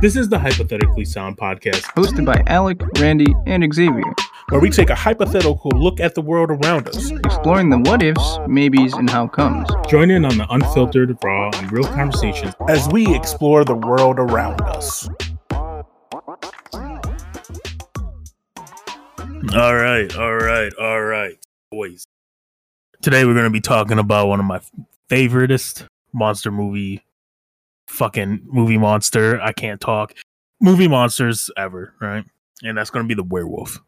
This 0.00 0.14
is 0.14 0.28
the 0.28 0.38
Hypothetically 0.38 1.04
Sound 1.04 1.36
podcast, 1.36 1.82
hosted 1.96 2.24
by 2.24 2.40
Alec, 2.46 2.80
Randy, 3.00 3.34
and 3.46 3.74
Xavier, 3.74 4.14
where 4.48 4.60
we 4.60 4.70
take 4.70 4.90
a 4.90 4.94
hypothetical 4.94 5.72
look 5.74 5.98
at 5.98 6.14
the 6.14 6.20
world 6.20 6.52
around 6.52 6.86
us, 6.86 7.10
exploring 7.10 7.70
the 7.70 7.78
what 7.78 8.00
ifs, 8.04 8.38
maybes, 8.46 8.92
and 8.92 9.10
how 9.10 9.26
comes. 9.26 9.68
Join 9.88 10.12
in 10.12 10.24
on 10.24 10.38
the 10.38 10.46
unfiltered, 10.50 11.18
raw, 11.24 11.50
and 11.52 11.72
real 11.72 11.82
conversations 11.82 12.54
as 12.68 12.88
we 12.90 13.12
explore 13.12 13.64
the 13.64 13.74
world 13.74 14.20
around 14.20 14.60
us. 14.60 15.08
All 19.52 19.74
right, 19.74 20.16
all 20.16 20.36
right, 20.36 20.72
all 20.74 21.02
right, 21.02 21.36
boys. 21.72 22.06
Today 23.02 23.24
we're 23.24 23.34
going 23.34 23.46
to 23.46 23.50
be 23.50 23.60
talking 23.60 23.98
about 23.98 24.28
one 24.28 24.38
of 24.38 24.46
my 24.46 24.60
favoriteest 25.10 25.88
monster 26.12 26.52
movie 26.52 27.02
fucking 27.88 28.40
movie 28.44 28.78
monster. 28.78 29.40
I 29.40 29.52
can't 29.52 29.80
talk. 29.80 30.14
Movie 30.60 30.88
monsters 30.88 31.50
ever, 31.56 31.94
right? 32.00 32.24
And 32.62 32.76
that's 32.76 32.90
going 32.90 33.04
to 33.04 33.08
be 33.08 33.14
the 33.14 33.26
werewolf. 33.26 33.80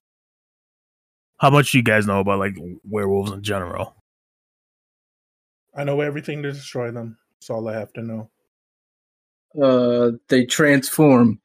How 1.39 1.51
much 1.51 1.73
do 1.73 1.79
you 1.79 1.85
guys 1.85 2.07
know 2.07 2.21
about 2.21 2.39
like 2.39 2.57
werewolves 2.85 3.33
in 3.33 3.43
general? 3.43 3.97
I 5.75 5.85
know 5.85 6.01
everything 6.01 6.43
to 6.43 6.53
destroy 6.53 6.91
them. 6.91 7.17
That's 7.35 7.51
all 7.51 7.69
I 7.69 7.75
have 7.75 7.93
to 7.95 8.03
know. 8.03 8.31
Uh, 9.61 10.17
they 10.29 10.45
transform. 10.45 11.41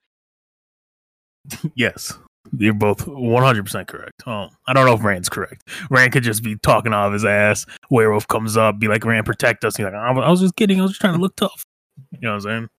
yes, 1.75 2.17
you're 2.57 2.73
both 2.73 3.05
100% 3.05 3.87
correct. 3.87 4.23
Oh, 4.27 4.49
I 4.67 4.73
don't 4.73 4.85
know 4.85 4.93
if 4.93 5.03
Rand's 5.03 5.29
correct. 5.29 5.67
Rand 5.89 6.11
could 6.11 6.23
just 6.23 6.43
be 6.43 6.55
talking 6.57 6.93
off 6.93 7.13
his 7.13 7.25
ass. 7.25 7.65
Werewolf 7.89 8.27
comes 8.27 8.57
up, 8.57 8.79
be 8.79 8.87
like, 8.87 9.05
Rand, 9.05 9.25
protect 9.25 9.63
us. 9.63 9.75
He's 9.75 9.85
like, 9.85 9.93
I 9.93 10.29
was 10.29 10.41
just 10.41 10.55
kidding. 10.55 10.79
I 10.79 10.83
was 10.83 10.91
just 10.91 11.01
trying 11.01 11.15
to 11.15 11.19
look 11.19 11.35
tough. 11.35 11.65
You 12.11 12.19
know 12.21 12.29
what 12.29 12.35
I'm 12.35 12.41
saying? 12.41 12.69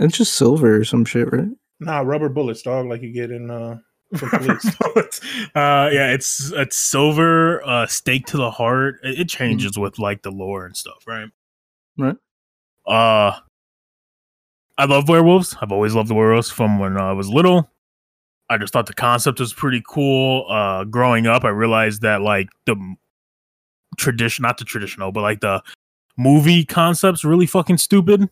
It's 0.00 0.18
just 0.18 0.34
silver 0.34 0.76
or 0.76 0.84
some 0.84 1.04
shit, 1.04 1.32
right? 1.32 1.48
Nah, 1.80 2.00
rubber 2.00 2.28
bullets, 2.28 2.62
dog, 2.62 2.86
like 2.86 3.02
you 3.02 3.12
get 3.12 3.30
in 3.30 3.50
uh 3.50 3.78
police. 4.14 4.66
uh 5.54 5.90
yeah, 5.92 6.12
it's 6.12 6.52
it's 6.52 6.78
silver, 6.78 7.66
uh 7.66 7.86
stake 7.86 8.26
to 8.26 8.36
the 8.36 8.50
heart. 8.50 8.96
It, 9.02 9.20
it 9.20 9.28
changes 9.28 9.72
mm-hmm. 9.72 9.82
with 9.82 9.98
like 9.98 10.22
the 10.22 10.30
lore 10.30 10.66
and 10.66 10.76
stuff, 10.76 11.04
right? 11.06 11.28
Right. 11.98 12.16
Uh 12.86 13.38
I 14.76 14.86
love 14.86 15.08
werewolves. 15.08 15.56
I've 15.60 15.72
always 15.72 15.94
loved 15.94 16.08
the 16.08 16.14
werewolves 16.14 16.50
from 16.50 16.78
when 16.78 16.96
I 16.96 17.12
was 17.12 17.28
little. 17.28 17.70
I 18.50 18.58
just 18.58 18.72
thought 18.72 18.86
the 18.86 18.94
concept 18.94 19.40
was 19.40 19.52
pretty 19.52 19.82
cool. 19.88 20.46
Uh 20.50 20.84
growing 20.84 21.26
up, 21.26 21.44
I 21.44 21.50
realized 21.50 22.02
that 22.02 22.20
like 22.20 22.48
the 22.66 22.76
tradition 23.96 24.42
not 24.42 24.58
the 24.58 24.64
traditional, 24.64 25.12
but 25.12 25.22
like 25.22 25.40
the 25.40 25.62
movie 26.16 26.64
concept's 26.64 27.24
really 27.24 27.46
fucking 27.46 27.78
stupid. 27.78 28.28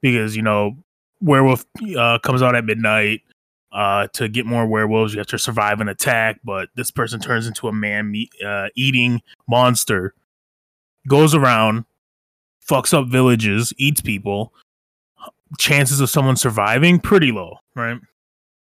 Because 0.00 0.34
you 0.34 0.42
know 0.42 0.76
werewolf 1.20 1.64
uh, 1.96 2.18
comes 2.18 2.42
out 2.42 2.56
at 2.56 2.64
midnight 2.64 3.20
uh, 3.70 4.08
to 4.08 4.28
get 4.28 4.44
more 4.44 4.66
werewolves 4.66 5.14
you 5.14 5.18
have 5.18 5.26
to 5.28 5.38
survive 5.38 5.80
an 5.80 5.88
attack 5.88 6.40
but 6.44 6.68
this 6.74 6.90
person 6.90 7.20
turns 7.20 7.46
into 7.46 7.68
a 7.68 7.72
man 7.72 8.10
meat, 8.10 8.30
uh, 8.44 8.68
eating 8.74 9.22
monster. 9.48 10.14
Goes 11.08 11.34
around 11.34 11.84
fucks 12.68 12.92
up 12.92 13.08
villages 13.08 13.72
eats 13.76 14.00
people. 14.00 14.52
Chances 15.58 16.00
of 16.00 16.10
someone 16.10 16.36
surviving 16.36 16.98
pretty 16.98 17.30
low 17.30 17.58
right? 17.76 17.98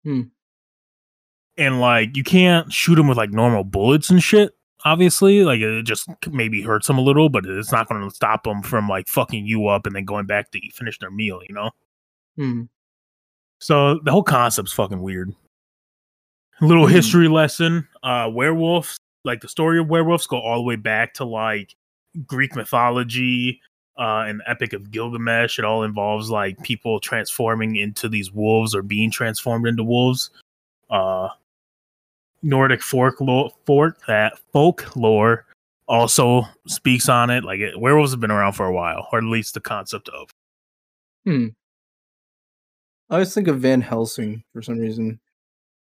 Hmm. 0.03 0.21
and 1.57 1.79
like 1.79 2.15
you 2.15 2.23
can't 2.23 2.71
shoot 2.73 2.97
him 2.97 3.07
with 3.07 3.17
like 3.17 3.31
normal 3.31 3.63
bullets 3.63 4.09
and 4.09 4.23
shit 4.23 4.56
obviously 4.85 5.43
like 5.43 5.59
it 5.59 5.83
just 5.83 6.07
maybe 6.31 6.61
hurts 6.61 6.87
them 6.87 6.97
a 6.97 7.01
little 7.01 7.29
but 7.29 7.45
it's 7.45 7.71
not 7.71 7.89
going 7.89 8.07
to 8.07 8.15
stop 8.15 8.43
them 8.43 8.61
from 8.61 8.87
like 8.87 9.07
fucking 9.07 9.45
you 9.45 9.67
up 9.67 9.85
and 9.85 9.95
then 9.95 10.05
going 10.05 10.25
back 10.25 10.51
to 10.51 10.59
finish 10.71 10.99
their 10.99 11.11
meal 11.11 11.41
you 11.47 11.53
know 11.53 11.71
hmm. 12.35 12.63
so 13.59 13.99
the 14.03 14.11
whole 14.11 14.23
concept's 14.23 14.73
fucking 14.73 15.01
weird 15.01 15.33
a 16.61 16.65
little 16.65 16.85
mm. 16.85 16.91
history 16.91 17.27
lesson 17.27 17.87
uh 18.03 18.29
werewolves 18.31 18.99
like 19.23 19.41
the 19.41 19.47
story 19.47 19.79
of 19.79 19.87
werewolves 19.87 20.27
go 20.27 20.39
all 20.39 20.57
the 20.57 20.63
way 20.63 20.75
back 20.75 21.13
to 21.13 21.25
like 21.25 21.75
greek 22.25 22.55
mythology 22.55 23.59
uh 23.97 24.25
and 24.27 24.39
the 24.39 24.49
epic 24.49 24.73
of 24.73 24.91
gilgamesh 24.91 25.57
it 25.57 25.65
all 25.65 25.83
involves 25.83 26.29
like 26.29 26.61
people 26.61 26.99
transforming 26.99 27.75
into 27.75 28.07
these 28.07 28.31
wolves 28.31 28.75
or 28.75 28.83
being 28.83 29.09
transformed 29.09 29.67
into 29.67 29.83
wolves 29.83 30.29
uh 30.91 31.29
Nordic 32.43 32.81
folklore, 32.81 33.51
folk 33.65 33.97
that 34.07 34.37
folklore 34.53 35.45
also 35.87 36.43
speaks 36.67 37.09
on 37.09 37.29
it. 37.29 37.43
Like 37.43 37.59
it, 37.59 37.79
werewolves 37.79 38.11
have 38.11 38.19
been 38.19 38.31
around 38.31 38.53
for 38.53 38.65
a 38.65 38.73
while, 38.73 39.07
or 39.11 39.19
at 39.19 39.23
least 39.23 39.53
the 39.53 39.59
concept 39.59 40.09
of. 40.09 40.29
Hmm. 41.25 41.47
I 43.09 43.15
always 43.15 43.33
think 43.33 43.47
of 43.47 43.59
Van 43.59 43.81
Helsing 43.81 44.43
for 44.53 44.61
some 44.61 44.79
reason. 44.79 45.19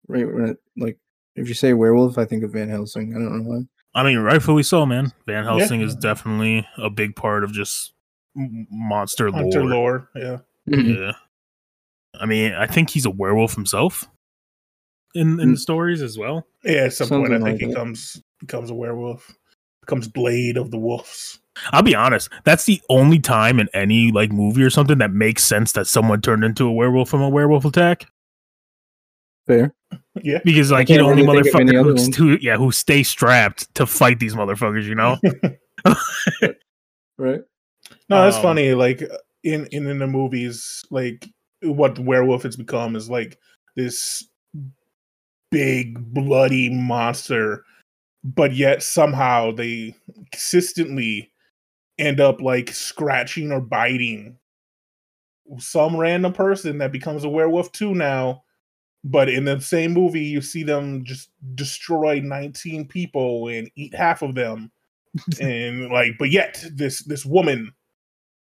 Right 0.06 0.26
when 0.26 0.50
it, 0.50 0.58
like 0.76 0.98
if 1.36 1.48
you 1.48 1.54
say 1.54 1.74
werewolf, 1.74 2.18
I 2.18 2.24
think 2.24 2.44
of 2.44 2.52
Van 2.52 2.68
Helsing. 2.68 3.14
I 3.14 3.18
don't 3.18 3.44
know 3.44 3.50
why. 3.50 3.62
I 3.94 4.04
mean, 4.04 4.18
rightfully 4.18 4.62
so, 4.62 4.86
man. 4.86 5.12
Van 5.26 5.44
Helsing 5.44 5.80
yeah. 5.80 5.86
is 5.86 5.96
definitely 5.96 6.66
a 6.76 6.88
big 6.88 7.16
part 7.16 7.42
of 7.42 7.52
just 7.52 7.94
monster 8.34 9.30
Hunter 9.30 9.64
lore. 9.64 9.70
lore. 9.70 10.10
Yeah. 10.14 10.38
Mm-hmm. 10.72 11.02
Yeah. 11.02 11.12
I 12.20 12.26
mean, 12.26 12.52
I 12.52 12.66
think 12.66 12.90
he's 12.90 13.06
a 13.06 13.10
werewolf 13.10 13.54
himself 13.54 14.08
in 15.14 15.40
in 15.40 15.50
the 15.52 15.56
mm. 15.56 15.58
stories 15.58 16.02
as 16.02 16.18
well. 16.18 16.46
Yeah, 16.64 16.84
at 16.84 16.92
some 16.92 17.08
Something 17.08 17.32
point, 17.32 17.42
I 17.42 17.46
think 17.46 17.60
like 17.60 17.68
he 17.70 17.74
comes 17.74 18.22
becomes 18.40 18.70
a 18.70 18.74
werewolf, 18.74 19.34
becomes 19.80 20.08
Blade 20.08 20.56
of 20.56 20.70
the 20.70 20.78
Wolves. 20.78 21.40
I'll 21.72 21.82
be 21.82 21.94
honest. 21.94 22.30
That's 22.44 22.64
the 22.64 22.80
only 22.88 23.18
time 23.18 23.58
in 23.58 23.68
any 23.74 24.12
like 24.12 24.30
movie 24.30 24.62
or 24.62 24.70
something 24.70 24.98
that 24.98 25.12
makes 25.12 25.44
sense 25.44 25.72
that 25.72 25.86
someone 25.86 26.20
turned 26.20 26.44
into 26.44 26.66
a 26.66 26.72
werewolf 26.72 27.08
from 27.08 27.22
a 27.22 27.28
werewolf 27.28 27.64
attack. 27.64 28.06
Fair. 29.46 29.74
Yeah. 30.22 30.40
Because 30.44 30.70
like 30.70 30.88
you 30.88 30.98
know, 30.98 31.10
only 31.10 31.22
motherfucker 31.22 32.14
who, 32.16 32.24
who 32.24 32.38
yeah 32.40 32.56
who 32.56 32.70
stay 32.70 33.02
strapped 33.02 33.74
to 33.74 33.86
fight 33.86 34.20
these 34.20 34.34
motherfuckers. 34.34 34.84
You 34.84 34.94
know. 34.94 35.18
right. 37.18 37.40
No, 38.08 38.22
that's 38.22 38.36
um, 38.36 38.42
funny. 38.42 38.74
Like 38.74 39.02
in, 39.42 39.66
in 39.72 39.86
in 39.86 39.98
the 39.98 40.06
movies, 40.06 40.84
like 40.90 41.26
what 41.62 41.98
werewolf 41.98 42.42
has 42.42 42.56
become 42.56 42.94
is 42.94 43.08
like 43.08 43.38
this 43.74 44.28
big 45.50 45.98
bloody 46.12 46.68
monster 46.68 47.64
but 48.24 48.54
yet 48.54 48.82
somehow 48.82 49.52
they 49.52 49.94
consistently 50.32 51.30
end 51.98 52.20
up 52.20 52.40
like 52.40 52.70
scratching 52.70 53.52
or 53.52 53.60
biting 53.60 54.36
some 55.58 55.96
random 55.96 56.32
person 56.32 56.78
that 56.78 56.92
becomes 56.92 57.24
a 57.24 57.28
werewolf 57.28 57.72
too 57.72 57.94
now. 57.94 58.42
But 59.04 59.28
in 59.28 59.44
the 59.44 59.60
same 59.60 59.92
movie 59.92 60.24
you 60.24 60.40
see 60.40 60.62
them 60.62 61.04
just 61.04 61.30
destroy 61.54 62.20
19 62.20 62.86
people 62.86 63.48
and 63.48 63.70
eat 63.76 63.94
half 63.94 64.22
of 64.22 64.34
them. 64.34 64.70
And 65.40 65.88
like 65.88 66.12
but 66.18 66.30
yet 66.30 66.62
this 66.72 67.02
this 67.04 67.24
woman 67.24 67.72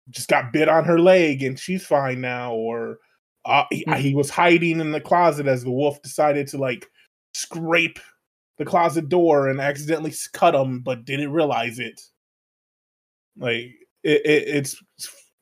just 0.10 0.30
got 0.30 0.52
bit 0.52 0.68
on 0.68 0.84
her 0.84 1.00
leg 1.00 1.42
and 1.42 1.58
she's 1.58 1.86
fine 1.86 2.22
now 2.22 2.54
or 2.54 3.00
uh, 3.46 3.64
he, 3.72 3.86
he 3.96 4.14
was 4.14 4.30
hiding 4.30 4.82
in 4.82 4.92
the 4.92 5.00
closet 5.00 5.48
as 5.48 5.64
the 5.64 5.72
wolf 5.72 6.02
decided 6.02 6.46
to 6.48 6.58
like 6.58 6.88
scrape 7.38 8.00
the 8.58 8.66
closet 8.66 9.10
door 9.10 9.50
and 9.50 9.62
accidentally 9.62 10.14
cut 10.34 10.56
him, 10.56 10.82
but 10.82 11.06
didn't 11.06 11.32
realize 11.32 11.80
it. 11.80 12.02
Like 13.38 13.76
it, 14.04 14.26
it 14.26 14.48
it's 14.48 14.82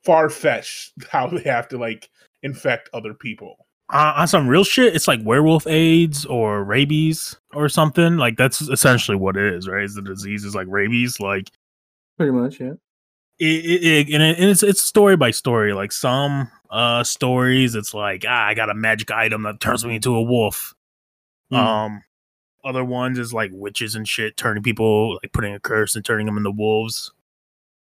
far 0.04 0.30
fetched 0.30 0.94
how 1.10 1.28
they 1.28 1.42
have 1.44 1.68
to 1.70 1.78
like 1.78 2.10
infect 2.44 2.90
other 2.94 3.14
people. 3.14 3.58
Uh, 3.94 4.14
on 4.18 4.28
some 4.28 4.48
real 4.48 4.64
shit, 4.64 4.96
it's 4.96 5.08
like 5.08 5.20
werewolf 5.24 5.68
AIDS 5.68 6.26
or 6.26 6.64
rabies 6.64 7.38
or 7.54 7.70
something. 7.70 8.18
Like 8.18 8.36
that's 8.36 8.62
essentially 8.62 9.16
what 9.16 9.38
it 9.38 9.54
is, 9.54 9.68
right? 9.68 9.84
Is 9.84 9.96
the 9.96 10.02
disease 10.02 10.44
is 10.44 10.56
like 10.56 10.68
rabies, 10.70 11.20
like 11.20 11.52
pretty 12.18 12.32
much, 12.32 12.60
yeah. 12.60 12.74
It, 13.38 13.66
it, 13.66 13.84
it, 13.84 14.14
and, 14.14 14.24
it, 14.24 14.40
and 14.40 14.50
it's 14.50 14.64
it's 14.64 14.82
story 14.82 15.16
by 15.16 15.32
story. 15.32 15.74
Like 15.74 15.92
some 15.92 16.50
uh 16.72 17.04
stories, 17.04 17.76
it's 17.76 17.94
like 17.94 18.26
ah, 18.28 18.48
I 18.48 18.54
got 18.56 18.70
a 18.70 18.74
magic 18.74 19.12
item 19.12 19.44
that 19.44 19.60
turns 19.60 19.86
me 19.86 19.96
into 19.96 20.16
a 20.16 20.24
wolf. 20.24 20.75
Mm. 21.52 21.58
Um, 21.58 22.04
other 22.64 22.84
ones 22.84 23.20
is 23.20 23.34
like 23.34 23.52
witches 23.54 23.96
and 23.96 24.08
shit, 24.08 24.38
turning 24.38 24.64
people 24.64 25.14
like 25.22 25.32
putting 25.32 25.54
a 25.54 25.60
curse 25.60 25.96
and 25.96 26.04
turning 26.04 26.26
them 26.26 26.38
into 26.38 26.52
wolves. 26.52 27.14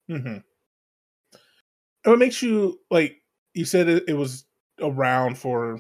Mm-hmm. 0.10 0.38
What 2.04 2.20
makes 2.20 2.42
you 2.42 2.80
like? 2.92 3.22
You 3.54 3.66
said 3.66 3.88
it, 3.88 4.04
it 4.08 4.14
was 4.14 4.46
around 4.82 5.38
for 5.38 5.80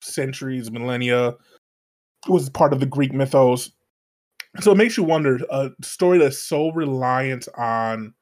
centuries, 0.00 0.70
millennia. 0.70 1.28
It 1.28 2.30
was 2.30 2.50
part 2.50 2.72
of 2.72 2.80
the 2.80 2.86
Greek 2.86 3.12
mythos. 3.12 3.70
So 4.60 4.72
it 4.72 4.76
makes 4.76 4.96
you 4.96 5.04
wonder 5.04 5.40
a 5.50 5.70
story 5.82 6.18
that's 6.18 6.38
so 6.38 6.70
reliant 6.72 7.48
on 7.56 8.12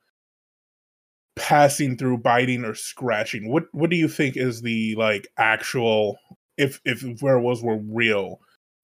passing 1.34 1.96
through 1.96 2.18
biting 2.18 2.64
or 2.64 2.74
scratching. 2.74 3.50
What 3.50 3.64
what 3.72 3.90
do 3.90 3.96
you 3.96 4.08
think 4.08 4.36
is 4.36 4.62
the 4.62 4.94
like 4.96 5.26
actual 5.38 6.18
if 6.56 6.80
if 6.84 7.04
werewolves 7.22 7.62
were 7.62 7.78
real? 7.78 8.40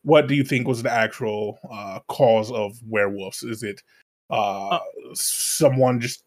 What 0.06 0.28
do 0.28 0.36
you 0.36 0.44
think 0.44 0.68
was 0.68 0.84
the 0.84 0.92
actual 0.92 1.58
uh, 1.68 1.98
cause 2.08 2.52
of 2.52 2.78
werewolves? 2.86 3.42
Is 3.42 3.64
it 3.64 3.82
uh, 4.30 4.68
uh, 4.68 4.80
someone 5.14 6.00
just 6.00 6.22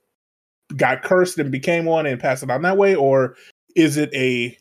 got 0.75 1.01
cursed 1.01 1.39
and 1.39 1.49
became 1.49 1.85
one 1.85 2.05
and 2.05 2.19
passed 2.19 2.43
it 2.43 2.51
on 2.51 2.61
that 2.63 2.75
way, 2.75 2.93
or 2.93 3.37
is 3.77 3.95
it 3.95 4.13
a 4.13 4.57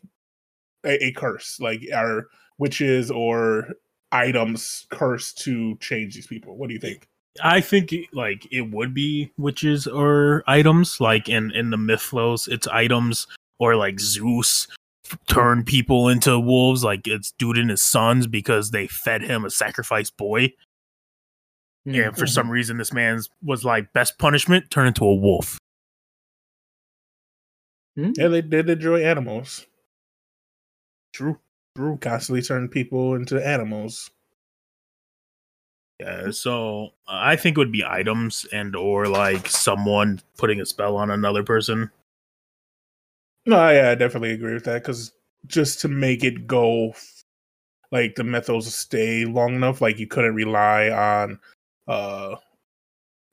a, 0.85 1.07
a 1.07 1.13
curse, 1.13 1.59
like 1.59 1.83
are 1.93 2.29
witches 2.59 3.11
or 3.11 3.67
items 4.13 4.87
cursed 4.91 5.39
to 5.39 5.77
change 5.79 6.15
these 6.15 6.29
people? 6.29 6.57
What 6.57 6.69
do 6.69 6.75
you 6.75 6.81
think? 6.81 7.09
I 7.43 7.61
think 7.61 7.93
like 8.13 8.47
it 8.53 8.71
would 8.71 8.95
be 8.95 9.33
witches 9.37 9.89
or 9.89 10.45
items. 10.47 11.01
Like 11.01 11.29
in 11.29 11.51
in 11.51 11.71
the 11.71 11.77
mythos, 11.77 12.47
it's 12.47 12.69
items 12.69 13.27
or 13.59 13.75
like 13.75 13.99
Zeus 13.99 14.69
turn 15.29 15.65
people 15.65 16.09
into 16.09 16.39
wolves. 16.39 16.85
Like 16.85 17.07
it's 17.07 17.33
dude 17.33 17.59
and 17.59 17.71
his 17.71 17.83
sons 17.83 18.27
because 18.27 18.71
they 18.71 18.87
fed 18.87 19.23
him 19.23 19.45
a 19.45 19.51
sacrificed 19.51 20.17
boy. 20.17 20.53
Mm. 21.87 22.09
And 22.09 22.17
for 22.17 22.27
some 22.27 22.51
reason, 22.51 22.77
this 22.77 22.93
man's 22.93 23.31
was 23.43 23.65
like 23.65 23.93
best 23.93 24.19
punishment 24.19 24.71
turn 24.71 24.87
into 24.87 25.05
a 25.05 25.15
wolf. 25.15 25.59
Mm. 27.99 28.15
Yeah, 28.17 28.29
they 28.29 28.43
did 28.43 28.69
enjoy 28.69 29.03
animals. 29.03 29.67
True. 31.13 31.39
True. 31.77 31.99
Constantly 32.01 32.43
turn 32.43 32.69
people 32.69 33.15
into 33.15 33.45
animals. 33.45 34.11
Yeah, 36.01 36.31
so 36.31 36.91
uh, 37.09 37.19
I 37.23 37.35
think 37.35 37.57
it 37.57 37.59
would 37.59 37.73
be 37.73 37.85
items 37.85 38.47
and 38.53 38.77
or 38.77 39.09
like 39.09 39.49
someone 39.49 40.21
putting 40.37 40.61
a 40.61 40.67
spell 40.67 40.97
on 40.97 41.11
another 41.11 41.43
person. 41.43 41.91
No, 43.49 43.71
yeah, 43.71 43.89
I 43.89 43.95
definitely 43.95 44.33
agree 44.33 44.53
with 44.53 44.65
that 44.65 44.83
because 44.83 45.11
just 45.47 45.81
to 45.81 45.89
make 45.89 46.23
it 46.23 46.47
go, 46.47 46.93
like 47.91 48.15
the 48.15 48.23
mythos 48.23 48.75
stay 48.75 49.25
long 49.25 49.55
enough, 49.55 49.81
like 49.81 49.99
you 49.99 50.07
couldn't 50.07 50.35
rely 50.35 50.91
on 50.91 51.41
uh 51.89 52.37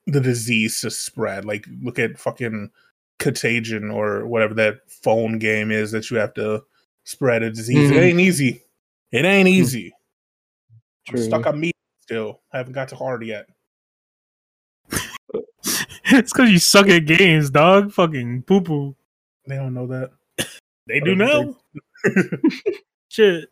the 0.08 0.22
disease 0.22 0.80
to 0.80 0.90
spread. 0.90 1.44
Like 1.44 1.66
look 1.82 2.00
at 2.00 2.18
fucking 2.18 2.72
contagion 3.20 3.92
or 3.92 4.26
whatever 4.26 4.54
that 4.54 4.90
phone 4.90 5.38
game 5.38 5.70
is 5.70 5.92
that 5.92 6.10
you 6.10 6.16
have 6.16 6.34
to 6.36 6.64
spread 7.04 7.44
a 7.44 7.50
disease. 7.52 7.92
It 7.92 7.96
Mhm. 7.96 8.04
ain't 8.04 8.20
easy. 8.22 8.64
It 9.12 9.26
ain't 9.26 9.50
easy. 9.50 9.94
I'm 11.10 11.18
stuck 11.18 11.46
on 11.46 11.60
meat 11.60 11.76
still. 12.00 12.40
I 12.54 12.58
haven't 12.60 12.72
got 12.72 12.88
to 12.90 12.96
hard 12.96 13.26
yet. 13.26 13.48
it's 16.06 16.32
because 16.32 16.50
you 16.52 16.60
suck 16.60 16.88
at 16.88 17.00
games, 17.06 17.50
dog. 17.50 17.92
Fucking 17.92 18.44
poo 18.44 18.62
poo. 18.62 18.96
They 19.48 19.56
don't 19.56 19.74
know 19.74 19.88
that. 19.88 20.12
They 20.88 21.00
do 21.00 21.16
don't. 21.16 21.58
Shit. 23.10 23.50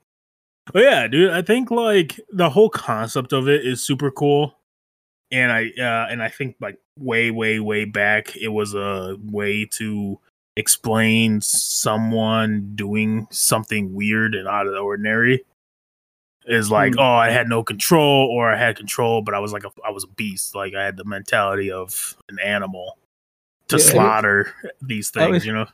But 0.71 0.83
yeah, 0.83 1.07
dude, 1.07 1.31
I 1.31 1.41
think 1.41 1.71
like 1.71 2.19
the 2.31 2.49
whole 2.49 2.69
concept 2.69 3.33
of 3.33 3.47
it 3.49 3.65
is 3.65 3.83
super 3.83 4.11
cool. 4.11 4.55
And 5.31 5.51
I 5.51 5.71
uh 5.79 6.07
and 6.11 6.21
I 6.21 6.29
think 6.29 6.55
like 6.61 6.77
way, 6.99 7.31
way, 7.31 7.59
way 7.59 7.85
back 7.85 8.35
it 8.37 8.49
was 8.49 8.75
a 8.75 9.17
way 9.23 9.65
to 9.73 10.19
explain 10.55 11.41
someone 11.41 12.73
doing 12.75 13.25
something 13.31 13.93
weird 13.93 14.35
and 14.35 14.47
out 14.47 14.67
of 14.67 14.73
the 14.73 14.79
ordinary. 14.79 15.43
Is 16.45 16.69
like, 16.69 16.93
Hmm. 16.93 16.99
oh, 16.99 17.15
I 17.15 17.29
had 17.31 17.47
no 17.49 17.63
control, 17.63 18.27
or 18.29 18.51
I 18.51 18.57
had 18.57 18.75
control, 18.77 19.21
but 19.23 19.33
I 19.33 19.39
was 19.39 19.53
like 19.53 19.63
a 19.63 19.71
I 19.83 19.89
was 19.89 20.03
a 20.03 20.07
beast. 20.07 20.53
Like 20.55 20.75
I 20.75 20.83
had 20.83 20.97
the 20.97 21.05
mentality 21.05 21.71
of 21.71 22.15
an 22.29 22.37
animal 22.39 22.99
to 23.69 23.77
Yeah. 23.77 23.83
slaughter 23.83 24.53
these 24.81 25.09
things, 25.09 25.31
was- 25.31 25.45
you 25.47 25.53
know? 25.53 25.65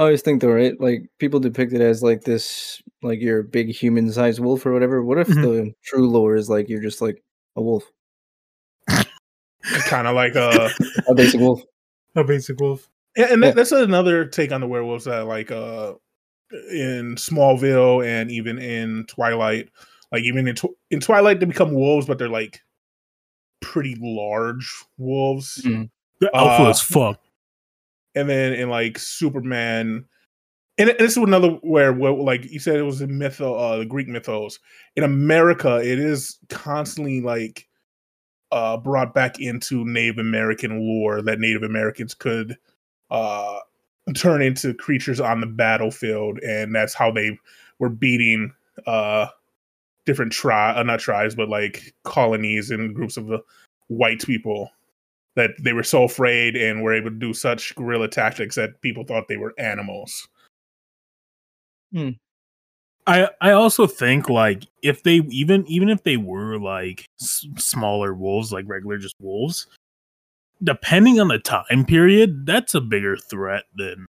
I 0.00 0.04
always 0.04 0.22
think 0.22 0.40
though, 0.40 0.50
right? 0.52 0.72
Like 0.80 1.10
people 1.18 1.40
depict 1.40 1.74
it 1.74 1.82
as 1.82 2.02
like 2.02 2.22
this, 2.22 2.80
like 3.02 3.20
you're 3.20 3.40
a 3.40 3.44
big 3.44 3.68
human-sized 3.68 4.40
wolf 4.40 4.64
or 4.64 4.72
whatever. 4.72 5.04
What 5.04 5.18
if 5.18 5.28
Mhm. 5.28 5.42
the 5.42 5.72
true 5.84 6.08
lore 6.08 6.36
is 6.36 6.48
like 6.48 6.70
you're 6.70 6.80
just 6.80 7.02
like 7.02 7.22
a 7.54 7.60
wolf, 7.62 7.84
kind 9.86 10.06
of 10.06 10.14
like 10.14 10.36
uh 10.36 10.70
a 11.08 11.14
basic 11.14 11.40
wolf? 11.40 11.62
A 12.16 12.24
basic 12.24 12.58
wolf. 12.60 12.88
Yeah, 13.16 13.26
and 13.32 13.42
that, 13.42 13.48
Yeah. 13.48 13.52
that's 13.52 13.72
another 13.72 14.24
take 14.24 14.52
on 14.52 14.60
the 14.62 14.66
werewolves 14.68 15.04
that 15.04 15.26
like 15.26 15.50
uh 15.50 15.94
in 16.72 17.16
Smallville 17.16 18.04
and 18.04 18.30
even 18.30 18.58
in 18.58 19.04
Twilight, 19.06 19.68
like 20.12 20.22
even 20.24 20.48
in 20.48 20.54
Tw- 20.56 20.76
in 20.90 21.00
Twilight 21.00 21.40
they 21.40 21.46
become 21.46 21.72
wolves, 21.74 22.06
but 22.06 22.18
they're 22.18 22.28
like 22.28 22.60
pretty 23.60 23.96
large 24.00 24.72
wolves. 24.96 25.60
Mm. 25.64 25.90
The 26.20 26.34
alpha 26.34 26.62
Uh, 26.64 26.70
as 26.70 26.80
fuck. 26.80 27.20
And 28.14 28.28
then 28.28 28.52
in 28.52 28.68
like 28.68 28.98
Superman, 28.98 30.04
and 30.78 30.88
this 30.98 31.12
is 31.12 31.16
another 31.16 31.50
where, 31.62 31.92
where 31.92 32.12
like 32.12 32.50
you 32.50 32.58
said, 32.58 32.76
it 32.76 32.82
was 32.82 33.00
a 33.00 33.06
myth, 33.06 33.40
uh, 33.40 33.76
the 33.76 33.84
Greek 33.84 34.08
mythos. 34.08 34.58
In 34.96 35.04
America, 35.04 35.78
it 35.78 35.98
is 35.98 36.38
constantly 36.48 37.20
like 37.20 37.66
uh 38.52 38.76
brought 38.76 39.14
back 39.14 39.38
into 39.40 39.84
Native 39.84 40.18
American 40.18 40.80
lore 40.80 41.22
that 41.22 41.38
Native 41.38 41.62
Americans 41.62 42.14
could 42.14 42.56
uh 43.10 43.58
turn 44.14 44.42
into 44.42 44.74
creatures 44.74 45.20
on 45.20 45.40
the 45.40 45.46
battlefield, 45.46 46.38
and 46.40 46.74
that's 46.74 46.94
how 46.94 47.12
they 47.12 47.38
were 47.78 47.90
beating 47.90 48.52
uh 48.86 49.26
different 50.04 50.32
tri 50.32 50.74
uh, 50.74 50.82
not 50.82 50.98
tribes, 51.00 51.34
but 51.34 51.48
like 51.48 51.94
colonies 52.04 52.70
and 52.70 52.94
groups 52.94 53.16
of 53.16 53.26
the 53.26 53.38
white 53.88 54.24
people 54.24 54.70
that 55.36 55.50
they 55.60 55.72
were 55.72 55.82
so 55.84 56.04
afraid 56.04 56.56
and 56.56 56.82
were 56.82 56.92
able 56.94 57.10
to 57.10 57.16
do 57.16 57.32
such 57.32 57.74
guerrilla 57.76 58.08
tactics 58.08 58.56
that 58.56 58.80
people 58.82 59.04
thought 59.04 59.28
they 59.28 59.36
were 59.36 59.54
animals. 59.58 60.28
I 63.06 63.28
I 63.40 63.50
also 63.52 63.86
think 63.86 64.28
like 64.28 64.64
if 64.82 65.02
they 65.02 65.16
even 65.30 65.66
even 65.66 65.88
if 65.88 66.02
they 66.02 66.16
were 66.16 66.58
like 66.58 67.06
s- 67.20 67.46
smaller 67.56 68.14
wolves, 68.14 68.52
like 68.52 68.64
regular 68.68 68.98
just 68.98 69.16
wolves, 69.20 69.66
depending 70.62 71.20
on 71.20 71.28
the 71.28 71.38
time 71.38 71.84
period, 71.86 72.46
that's 72.46 72.74
a 72.74 72.80
bigger 72.80 73.16
threat 73.16 73.64
than 73.74 74.06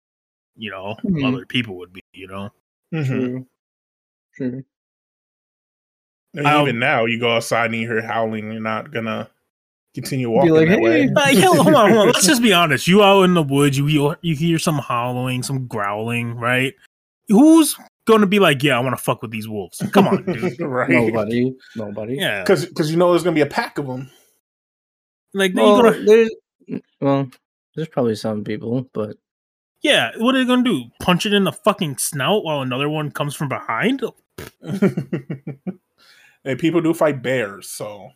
you 0.57 0.71
know 0.71 0.95
Hmm. 1.03 1.25
other 1.25 1.47
people 1.47 1.77
would 1.79 1.93
be. 1.93 2.03
You 2.13 2.29
know, 2.29 2.51
Mhm. 2.93 3.07
True. 3.07 3.47
True. 4.35 4.65
And 6.35 6.47
even 6.63 6.79
now, 6.79 7.05
you 7.07 7.19
go 7.21 7.35
outside 7.37 7.67
and 7.67 7.77
you 7.81 7.87
hear 7.89 8.03
howling, 8.03 8.51
you're 8.53 8.61
not 8.61 8.91
gonna 8.93 9.31
continue 9.95 10.29
Be 10.29 10.35
walking 10.35 10.51
like, 10.53 10.69
that 10.69 10.81
way. 10.81 11.03
"Hey." 11.03 11.13
Uh, 11.15 11.41
hell, 11.41 11.63
hold 11.63 11.75
on, 11.75 11.91
hold 11.91 12.01
on. 12.01 12.07
Let's 12.09 12.27
just 12.27 12.43
be 12.43 12.53
honest. 12.53 12.87
You 12.87 13.03
out 13.03 13.23
in 13.23 13.35
the 13.35 13.43
woods, 13.43 13.79
you 13.79 13.87
hear, 13.87 14.17
you 14.23 14.35
hear 14.35 14.59
some 14.59 14.79
howling, 14.79 15.43
some 15.43 15.67
growling, 15.67 16.35
right? 16.35 16.75
Who's 17.29 17.77
going 18.07 18.21
to 18.21 18.27
be 18.27 18.39
like, 18.39 18.63
yeah, 18.63 18.77
I 18.77 18.81
want 18.81 18.97
to 18.97 19.03
fuck 19.03 19.23
with 19.23 19.31
these 19.31 19.49
wolves? 19.49 19.83
Come 19.93 20.09
on, 20.09 20.25
dude. 20.25 20.61
right? 20.61 20.89
Nobody. 20.89 21.55
Nobody. 21.77 22.17
Yeah, 22.17 22.43
Because 22.43 22.67
because 22.67 22.91
you 22.91 22.97
know 22.97 23.11
there's 23.11 23.23
gonna 23.23 23.35
be 23.35 23.43
a 23.43 23.47
pack 23.47 23.79
of 23.79 23.87
them. 23.87 24.11
like 25.35 25.53
Well, 25.55 25.83
gonna, 25.83 26.05
there's 26.05 26.31
well, 27.01 27.31
there's 27.77 27.89
probably 27.89 28.15
some 28.15 28.45
people, 28.45 28.89
but 28.93 29.17
yeah. 29.83 30.11
What 30.17 30.35
are 30.35 30.39
they 30.39 30.47
gonna 30.47 30.65
do? 30.65 30.85
Punch 31.01 31.27
it 31.27 31.33
in 31.33 31.45
the 31.45 31.53
fucking 31.53 31.99
snout 31.99 32.45
while 32.45 32.63
another 32.63 32.89
one 32.89 33.11
comes 33.11 33.35
from 33.35 33.49
behind? 33.49 34.03
and 34.63 36.59
people 36.59 36.81
do 36.81 36.95
fight 36.95 37.23
bears, 37.23 37.69
so 37.69 38.11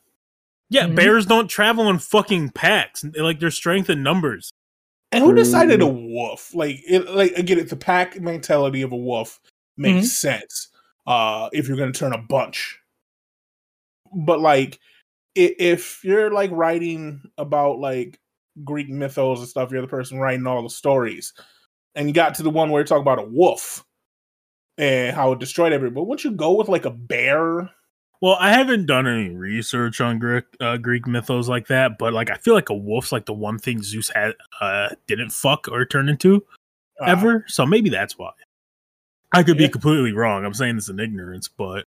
Yeah, 0.72 0.86
Mhm. 0.86 0.96
bears 0.96 1.26
don't 1.26 1.48
travel 1.48 1.88
in 1.90 1.98
fucking 1.98 2.50
packs. 2.50 3.04
Like 3.04 3.40
their 3.40 3.50
strength 3.50 3.90
in 3.90 4.02
numbers. 4.02 4.50
and 5.14 5.22
who 5.22 5.34
decided 5.34 5.82
a 5.82 5.86
wolf? 5.86 6.54
Like 6.54 6.80
it, 6.88 7.06
like 7.10 7.32
again, 7.32 7.58
it's 7.58 7.68
the 7.68 7.76
pack 7.76 8.18
mentality 8.18 8.80
of 8.80 8.92
a 8.92 8.96
wolf 8.96 9.38
makes 9.76 10.06
Mhm. 10.06 10.10
sense. 10.10 10.68
Uh, 11.06 11.50
if 11.52 11.68
you're 11.68 11.76
gonna 11.76 11.92
turn 11.92 12.14
a 12.14 12.18
bunch, 12.18 12.78
but 14.14 14.40
like 14.40 14.78
if 15.34 16.02
you're 16.02 16.30
like 16.30 16.50
writing 16.52 17.20
about 17.36 17.78
like 17.78 18.18
Greek 18.64 18.88
mythos 18.88 19.40
and 19.40 19.48
stuff, 19.48 19.70
you're 19.70 19.82
the 19.82 19.86
person 19.86 20.18
writing 20.18 20.46
all 20.46 20.62
the 20.62 20.70
stories, 20.70 21.34
and 21.94 22.08
you 22.08 22.14
got 22.14 22.34
to 22.36 22.42
the 22.42 22.48
one 22.50 22.70
where 22.70 22.80
you 22.80 22.86
talk 22.86 23.00
about 23.02 23.18
a 23.18 23.22
wolf 23.26 23.84
and 24.78 25.14
how 25.14 25.32
it 25.32 25.38
destroyed 25.40 25.74
everybody. 25.74 25.94
But 26.00 26.04
once 26.08 26.24
you 26.24 26.30
go 26.30 26.52
with 26.54 26.68
like 26.70 26.86
a 26.86 26.90
bear, 26.90 27.68
Well, 28.22 28.36
I 28.38 28.52
haven't 28.52 28.86
done 28.86 29.08
any 29.08 29.30
research 29.30 30.00
on 30.00 30.20
Greek 30.20 30.44
uh, 30.60 30.76
Greek 30.76 31.08
mythos 31.08 31.48
like 31.48 31.66
that, 31.66 31.98
but 31.98 32.12
like 32.12 32.30
I 32.30 32.36
feel 32.36 32.54
like 32.54 32.68
a 32.68 32.74
wolf's 32.74 33.10
like 33.10 33.26
the 33.26 33.32
one 33.34 33.58
thing 33.58 33.82
Zeus 33.82 34.10
had 34.14 34.34
uh 34.60 34.90
didn't 35.08 35.30
fuck 35.30 35.66
or 35.68 35.84
turn 35.84 36.08
into 36.08 36.44
uh, 37.00 37.06
ever. 37.06 37.44
So 37.48 37.66
maybe 37.66 37.90
that's 37.90 38.16
why. 38.16 38.30
I 39.32 39.42
could 39.42 39.58
Yeah. 39.58 39.66
be 39.66 39.72
completely 39.72 40.12
wrong. 40.12 40.44
I'm 40.44 40.54
saying 40.54 40.76
this 40.76 40.88
in 40.88 41.00
ignorance, 41.00 41.48
but 41.48 41.84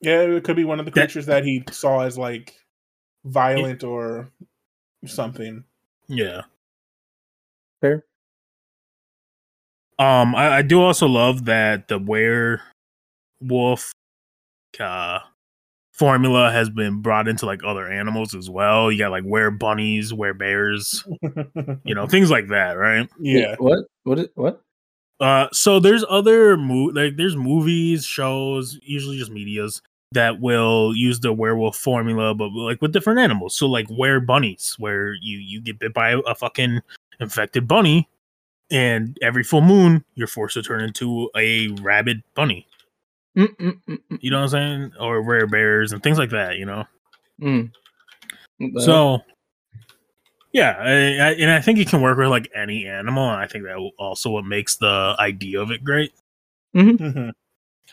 yeah, 0.00 0.22
it 0.22 0.42
could 0.42 0.56
be 0.56 0.64
one 0.64 0.80
of 0.80 0.86
the 0.86 0.90
creatures 0.90 1.26
that 1.26 1.44
he 1.44 1.62
saw 1.70 2.00
as 2.00 2.18
like 2.18 2.56
violent 3.24 3.84
or 3.84 4.32
something. 5.06 5.62
yeah. 6.08 6.42
fair. 7.80 8.04
Um, 10.00 10.34
I, 10.34 10.56
I 10.56 10.62
do 10.62 10.82
also 10.82 11.06
love 11.06 11.44
that 11.44 11.86
the 11.88 11.98
werewolf 13.40 13.92
uh 14.80 15.20
formula 15.96 16.52
has 16.52 16.68
been 16.68 17.00
brought 17.00 17.26
into 17.26 17.46
like 17.46 17.62
other 17.64 17.90
animals 17.90 18.34
as 18.34 18.50
well. 18.50 18.92
You 18.92 18.98
got 18.98 19.10
like 19.10 19.24
were 19.24 19.50
bunnies, 19.50 20.12
were 20.12 20.34
bears, 20.34 21.04
you 21.84 21.94
know, 21.94 22.06
things 22.06 22.30
like 22.30 22.48
that, 22.48 22.72
right? 22.72 23.08
yeah. 23.18 23.56
What? 23.58 23.86
What? 24.04 24.18
Is, 24.18 24.28
what? 24.34 24.62
Uh, 25.18 25.48
so 25.52 25.80
there's 25.80 26.04
other 26.10 26.56
mo- 26.58 26.92
like 26.94 27.16
there's 27.16 27.36
movies, 27.36 28.04
shows, 28.04 28.78
usually 28.82 29.16
just 29.16 29.30
medias 29.30 29.80
that 30.12 30.40
will 30.40 30.94
use 30.94 31.20
the 31.20 31.32
werewolf 31.32 31.76
formula, 31.76 32.34
but 32.34 32.52
like 32.52 32.80
with 32.82 32.92
different 32.92 33.18
animals. 33.18 33.56
So 33.56 33.66
like 33.66 33.88
were 33.88 34.20
bunnies, 34.20 34.76
where 34.78 35.14
you 35.14 35.38
you 35.38 35.62
get 35.62 35.78
bit 35.78 35.94
by 35.94 36.20
a 36.26 36.34
fucking 36.34 36.82
infected 37.18 37.66
bunny, 37.66 38.08
and 38.70 39.16
every 39.22 39.42
full 39.42 39.62
moon 39.62 40.04
you're 40.14 40.26
forced 40.26 40.54
to 40.54 40.62
turn 40.62 40.82
into 40.82 41.30
a 41.34 41.68
rabid 41.80 42.22
bunny. 42.34 42.66
Mm, 43.36 43.56
mm, 43.56 43.80
mm, 43.88 43.98
mm, 44.10 44.18
You 44.20 44.30
know 44.30 44.38
what 44.38 44.44
I'm 44.44 44.48
saying? 44.50 44.92
Or 44.98 45.22
rare 45.22 45.46
bears 45.46 45.92
and 45.92 46.02
things 46.02 46.18
like 46.18 46.30
that. 46.30 46.56
You 46.56 46.66
know. 46.66 46.84
mm. 47.40 47.70
Not. 48.58 48.82
So, 48.82 49.18
yeah, 50.52 50.76
I, 50.78 50.90
I, 50.90 51.30
and 51.32 51.50
I 51.50 51.60
think 51.60 51.78
you 51.78 51.84
can 51.84 52.00
work 52.00 52.16
with 52.16 52.28
like 52.28 52.50
any 52.54 52.86
animal, 52.86 53.28
and 53.28 53.40
I 53.40 53.46
think 53.46 53.64
that 53.64 53.76
also 53.98 54.30
what 54.30 54.44
makes 54.44 54.76
the 54.76 55.14
idea 55.18 55.60
of 55.60 55.70
it 55.70 55.84
great. 55.84 56.12
Mhm. 56.74 57.32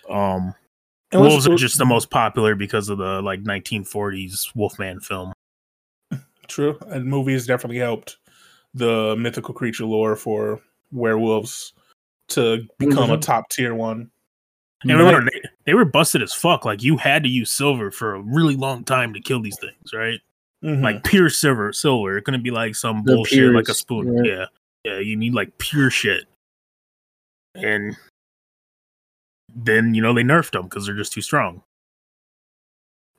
Um, 0.09 0.55
And 1.12 1.21
let's 1.21 1.31
wolves 1.33 1.47
are 1.47 1.55
just 1.55 1.77
the 1.77 1.85
most 1.85 2.09
popular 2.09 2.55
because 2.55 2.89
of 2.89 2.97
the 2.97 3.21
like 3.21 3.41
1940s 3.41 4.51
Wolfman 4.55 5.01
film. 5.01 5.33
True, 6.47 6.77
and 6.88 7.05
movies 7.05 7.45
definitely 7.47 7.77
helped 7.79 8.17
the 8.73 9.15
mythical 9.17 9.53
creature 9.53 9.85
lore 9.85 10.15
for 10.15 10.59
werewolves 10.91 11.73
to 12.29 12.65
become 12.79 13.12
a 13.12 13.17
Mhm. 13.17 13.21
top 13.21 13.50
tier 13.50 13.75
one. 13.75 14.09
And 14.83 14.97
remember, 14.99 15.29
they, 15.31 15.41
they 15.65 15.73
were 15.73 15.85
busted 15.85 16.21
as 16.21 16.33
fuck. 16.33 16.65
Like 16.65 16.83
you 16.83 16.97
had 16.97 17.23
to 17.23 17.29
use 17.29 17.51
silver 17.51 17.89
for 17.91 18.15
a 18.15 18.21
really 18.21 18.55
long 18.55 18.83
time 18.83 19.13
to 19.13 19.19
kill 19.21 19.41
these 19.41 19.57
things, 19.59 19.93
right? 19.93 20.19
Mhm. 20.63 20.81
Like 20.81 21.03
pure 21.03 21.29
silver, 21.29 21.71
silver. 21.73 22.17
It 22.17 22.23
couldn't 22.23 22.43
be 22.43 22.51
like 22.51 22.75
some 22.75 23.03
The 23.03 23.15
bullshit 23.15 23.53
like 23.53 23.69
a 23.69 23.73
spoon. 23.73 24.15
right. 24.15 24.25
Yeah, 24.25 24.45
yeah. 24.83 24.99
You 24.99 25.15
need 25.15 25.33
like 25.33 25.57
pure 25.57 25.89
shit. 25.89 26.25
And 27.55 27.95
then 29.55 29.93
you 29.93 30.01
know 30.01 30.13
they 30.13 30.23
nerfed 30.23 30.51
them 30.51 30.63
because 30.63 30.85
they're 30.85 30.95
just 30.95 31.13
too 31.13 31.21
strong. 31.21 31.61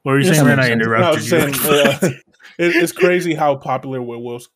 What 0.03 0.13
were 0.13 0.19
you 0.19 0.27
Yes, 0.27 0.37
saying, 0.37 0.47
man? 0.47 0.59
I 0.61 0.69
makes 0.69 0.69
sense. 0.69 0.87
No, 0.87 1.07
I 1.07 1.13
interrupted 1.13 1.15
was 1.15 1.33
you. 1.33 1.53
saying, 1.53 1.55
uh, 2.13 2.19
it, 2.59 2.77
it's 2.77 2.93
crazy 2.93 3.35
how 3.35 3.57
popular 3.57 4.03
werewolves 4.03 4.49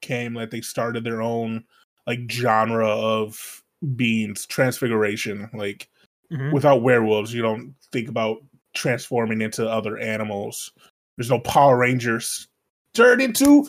came. 0.00 0.34
Like 0.34 0.50
they 0.50 0.62
started 0.62 1.04
their 1.04 1.20
own 1.20 1.64
like 2.06 2.20
genre 2.30 2.88
of 2.88 3.62
beings, 3.96 4.46
transfiguration. 4.46 5.50
Like 5.52 5.88
Mhm. 6.32 6.52
without 6.52 6.82
werewolves, 6.82 7.32
you 7.34 7.42
don't 7.42 7.74
think 7.92 8.08
about 8.08 8.38
transforming 8.74 9.40
into 9.42 9.68
other 9.68 9.98
animals. 9.98 10.72
There's 11.16 11.30
no 11.30 11.38
Power 11.40 11.76
Rangers. 11.78 12.48
Turn 12.94 13.20
into 13.20 13.68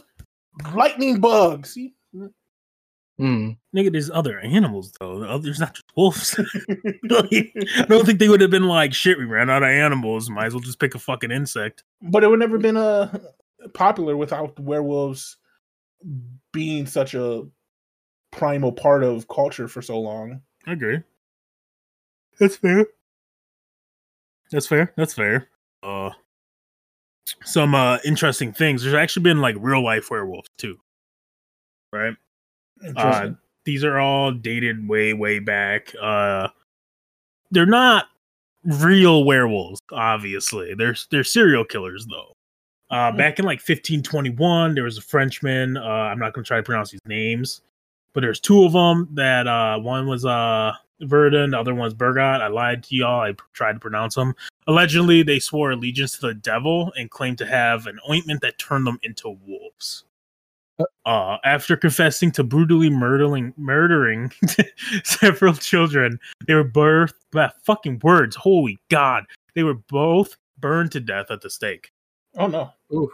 lightning 0.74 1.20
bugs. 1.20 1.74
See? 1.74 1.94
Mm. 3.20 3.56
Nigga, 3.74 3.92
there's 3.94 4.10
other 4.12 4.40
animals 4.40 4.92
though. 5.00 5.38
There's 5.40 5.60
not 5.60 5.74
just 5.74 5.86
wolves. 5.96 6.38
I 7.12 7.86
don't 7.88 8.06
think 8.06 8.20
they 8.20 8.28
would 8.30 8.42
have 8.42 8.52
been 8.52 8.68
like, 8.68 8.94
shit, 8.94 9.18
we 9.18 9.24
ran 9.26 9.50
out 9.50 9.64
of 9.64 9.70
animals. 9.70 10.30
Might 10.30 10.48
as 10.48 10.54
well 10.54 10.62
just 10.62 10.80
pick 10.80 10.96
a 10.96 11.00
fucking 11.00 11.32
insect. 11.32 11.84
but 12.02 12.24
it 12.24 12.28
would 12.30 12.40
never 12.40 12.58
been 12.58 12.76
uh, 12.78 13.18
popular 13.74 14.18
without 14.18 14.60
werewolves 14.60 15.38
being 16.52 16.86
such 16.86 17.14
a 17.14 17.46
primal 18.32 18.72
part 18.74 19.04
of 19.04 19.28
culture 19.30 19.68
for 19.70 19.82
so 19.82 20.00
long. 20.00 20.42
I 20.68 20.74
agree. 20.74 21.00
That's 22.40 22.56
fair. 22.58 22.86
That's 24.52 24.68
fair. 24.68 24.94
That's 24.96 25.14
fair. 25.14 25.48
Uh, 25.84 26.12
some 27.44 27.74
uh 27.76 27.98
interesting 28.06 28.54
things. 28.54 28.84
There's 28.84 28.94
actually 28.96 29.24
been 29.24 29.42
like 29.42 29.56
real 29.60 29.84
life 29.84 30.10
werewolves 30.12 30.50
too, 30.58 30.78
right? 31.92 32.16
Interesting. 32.86 33.38
These 33.66 33.84
are 33.84 33.98
all 33.98 34.32
dated 34.32 34.88
way, 34.88 35.14
way 35.14 35.40
back. 35.40 35.92
Uh, 36.00 36.50
they're 37.50 37.66
not 37.66 38.06
real 38.64 39.24
werewolves, 39.24 39.80
obviously. 39.92 40.76
They're 40.76 40.96
they're 41.10 41.24
serial 41.24 41.66
killers 41.66 42.06
though. 42.10 42.34
Uh, 42.92 43.12
Hmm. 43.12 43.18
back 43.18 43.40
in 43.40 43.46
like 43.46 43.58
1521, 43.60 44.76
there 44.76 44.84
was 44.84 45.00
a 45.00 45.02
Frenchman. 45.02 45.78
Uh, 45.78 45.82
I'm 45.82 46.20
not 46.20 46.34
going 46.34 46.44
to 46.44 46.48
try 46.48 46.58
to 46.58 46.64
pronounce 46.64 46.92
these 46.92 47.02
names, 47.08 47.62
but 48.14 48.22
there's 48.22 48.40
two 48.40 48.64
of 48.64 48.74
them. 48.74 49.10
That 49.14 49.48
uh, 49.48 49.80
one 49.80 50.08
was 50.08 50.24
uh 50.26 50.74
Verdun, 51.02 51.52
the 51.52 51.60
other 51.60 51.76
one's 51.76 51.94
Burgot. 51.94 52.42
I 52.42 52.48
lied 52.48 52.84
to 52.84 52.96
y'all. 52.96 53.22
I 53.22 53.32
p- 53.34 53.40
tried 53.54 53.74
to 53.74 53.80
pronounce 53.80 54.16
them. 54.16 54.34
Allegedly, 54.68 55.24
they 55.24 55.40
swore 55.40 55.72
allegiance 55.72 56.14
to 56.18 56.28
the 56.28 56.34
devil 56.34 56.92
and 56.98 57.10
claimed 57.12 57.38
to 57.40 57.46
have 57.46 57.86
an 57.88 58.00
ointment 58.10 58.42
that 58.42 58.58
turned 58.60 58.88
them 58.88 59.00
into 59.04 59.30
wolves. 59.46 60.06
Uh, 61.06 61.38
after 61.46 61.78
confessing 61.78 62.32
to 62.34 62.44
brutally 62.44 62.90
murdering 62.90 63.54
murdering 63.56 64.30
several 65.06 65.54
children, 65.54 66.20
they 66.48 66.54
were 66.54 66.68
birthed. 66.70 67.14
That 67.32 67.54
fucking 67.66 68.02
words, 68.04 68.36
holy 68.36 68.80
god! 68.90 69.24
They 69.54 69.64
were 69.64 69.76
both 69.90 70.36
burned 70.60 70.92
to 70.94 71.00
death 71.00 71.28
at 71.32 71.42
the 71.42 71.50
stake 71.50 71.92
oh 72.38 72.48
no. 72.48 72.74
um, 72.92 73.10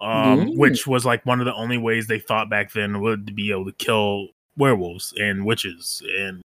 Mm. 0.00 0.56
which 0.56 0.86
was 0.86 1.04
like 1.04 1.24
one 1.26 1.40
of 1.40 1.46
the 1.46 1.54
only 1.54 1.78
ways 1.78 2.06
they 2.06 2.18
thought 2.20 2.48
back 2.50 2.72
then 2.72 3.00
would 3.00 3.34
be 3.34 3.50
able 3.50 3.64
to 3.64 3.72
kill 3.72 4.28
werewolves 4.56 5.12
and 5.18 5.44
witches 5.44 6.02
and 6.18 6.42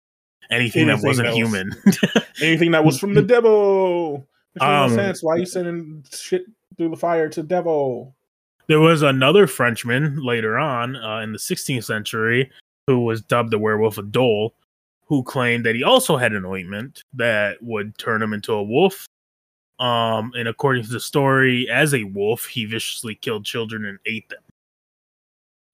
anything, 0.51 0.87
that 0.89 1.01
wasn't 1.03 1.29
else. 1.29 1.37
human. 1.37 1.71
Anything 2.43 2.71
that 2.73 2.85
was 2.85 2.99
from 2.99 3.15
the 3.15 3.23
devil. 3.23 4.27
Which 4.55 4.63
makes 4.63 4.65
Um, 4.65 4.91
no 4.91 4.97
sense. 4.97 5.23
Why 5.23 5.35
are 5.35 5.39
you 5.39 5.47
sending 5.47 6.05
shit 6.13 6.45
through 6.77 6.89
the 6.91 6.97
fire 6.97 7.29
to 7.31 7.43
devil? 7.43 8.15
there 8.67 8.81
was 8.81 9.03
another 9.03 9.47
Frenchman 9.49 10.23
later 10.23 10.57
on 10.57 10.95
uh, 10.95 11.19
in 11.19 11.33
the 11.33 11.39
16th 11.39 11.85
century 11.85 12.49
who 12.87 13.01
was 13.05 13.21
dubbed 13.21 13.51
the 13.51 13.59
werewolf 13.59 13.99
of 13.99 14.13
Dole, 14.13 14.55
who 15.07 15.25
claimed 15.25 15.67
that 15.67 15.75
he 15.75 15.83
also 15.83 16.17
had 16.17 16.33
an 16.33 16.45
ointment 16.45 17.03
that 17.15 17.61
would 17.63 17.99
turn 17.99 18.23
him 18.23 18.33
into 18.33 18.53
a 18.53 18.63
wolf. 18.63 19.07
Um, 19.81 20.31
and 20.37 20.47
according 20.47 20.85
to 20.85 20.89
the 20.91 21.01
story, 21.01 21.69
as 21.69 21.95
a 21.95 22.05
wolf, 22.05 22.47
he 22.47 22.65
viciously 22.65 23.17
killed 23.17 23.45
children 23.45 23.85
and 23.85 23.99
ate 24.07 24.29
them. 24.29 24.43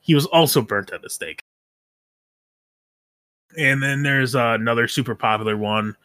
He 0.00 0.14
was 0.14 0.24
also 0.26 0.62
burnt 0.62 0.90
at 0.90 1.02
the 1.02 1.10
stake. 1.10 1.42
And 3.58 3.82
then 3.82 4.02
there's 4.02 4.34
uh, 4.34 4.56
another 4.60 4.86
super 4.88 5.14
popular 5.14 5.56
one. 5.56 5.96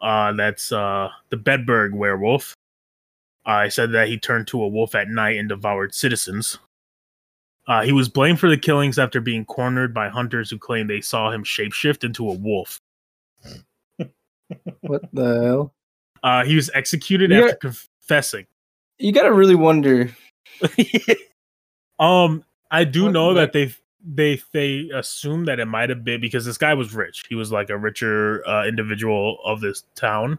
Uh, 0.00 0.32
that's 0.32 0.72
uh, 0.72 1.10
the 1.30 1.36
Bedburg 1.36 1.92
werewolf. 1.92 2.54
I 3.46 3.68
said 3.68 3.92
that 3.92 4.08
he 4.08 4.18
turned 4.18 4.46
to 4.48 4.62
a 4.62 4.68
wolf 4.68 4.94
at 4.94 5.08
night 5.08 5.38
and 5.38 5.48
devoured 5.48 5.94
citizens. 5.94 6.58
Uh, 7.66 7.82
he 7.82 7.92
was 7.92 8.08
blamed 8.08 8.40
for 8.40 8.48
the 8.48 8.56
killings 8.56 8.98
after 8.98 9.20
being 9.20 9.44
cornered 9.44 9.92
by 9.92 10.08
hunters 10.08 10.50
who 10.50 10.58
claimed 10.58 10.88
they 10.88 11.00
saw 11.00 11.30
him 11.30 11.44
shapeshift 11.44 12.04
into 12.04 12.28
a 12.28 12.34
wolf. 12.34 12.80
What 14.80 15.02
the 15.12 15.42
hell? 15.44 15.74
Uh, 16.22 16.42
he 16.44 16.56
was 16.56 16.70
executed 16.74 17.30
Yeah. 17.30 17.40
after 17.40 17.56
confessing. 17.56 18.46
You 18.98 19.12
gotta 19.12 19.32
really 19.32 19.54
wonder. 19.54 20.10
um, 21.98 22.44
I 22.70 22.84
do 22.84 23.04
What- 23.04 23.12
know 23.12 23.26
what- 23.28 23.34
that 23.34 23.52
they 23.52 23.74
they 24.04 24.40
they 24.52 24.90
assume 24.94 25.44
that 25.46 25.58
it 25.60 25.66
might 25.66 25.88
have 25.90 26.04
been 26.04 26.20
because 26.20 26.44
this 26.44 26.58
guy 26.58 26.74
was 26.74 26.94
rich. 26.94 27.24
He 27.28 27.34
was 27.34 27.50
like 27.52 27.70
a 27.70 27.76
richer 27.78 28.46
uh, 28.48 28.66
individual 28.66 29.38
of 29.44 29.60
this 29.60 29.84
town. 29.94 30.38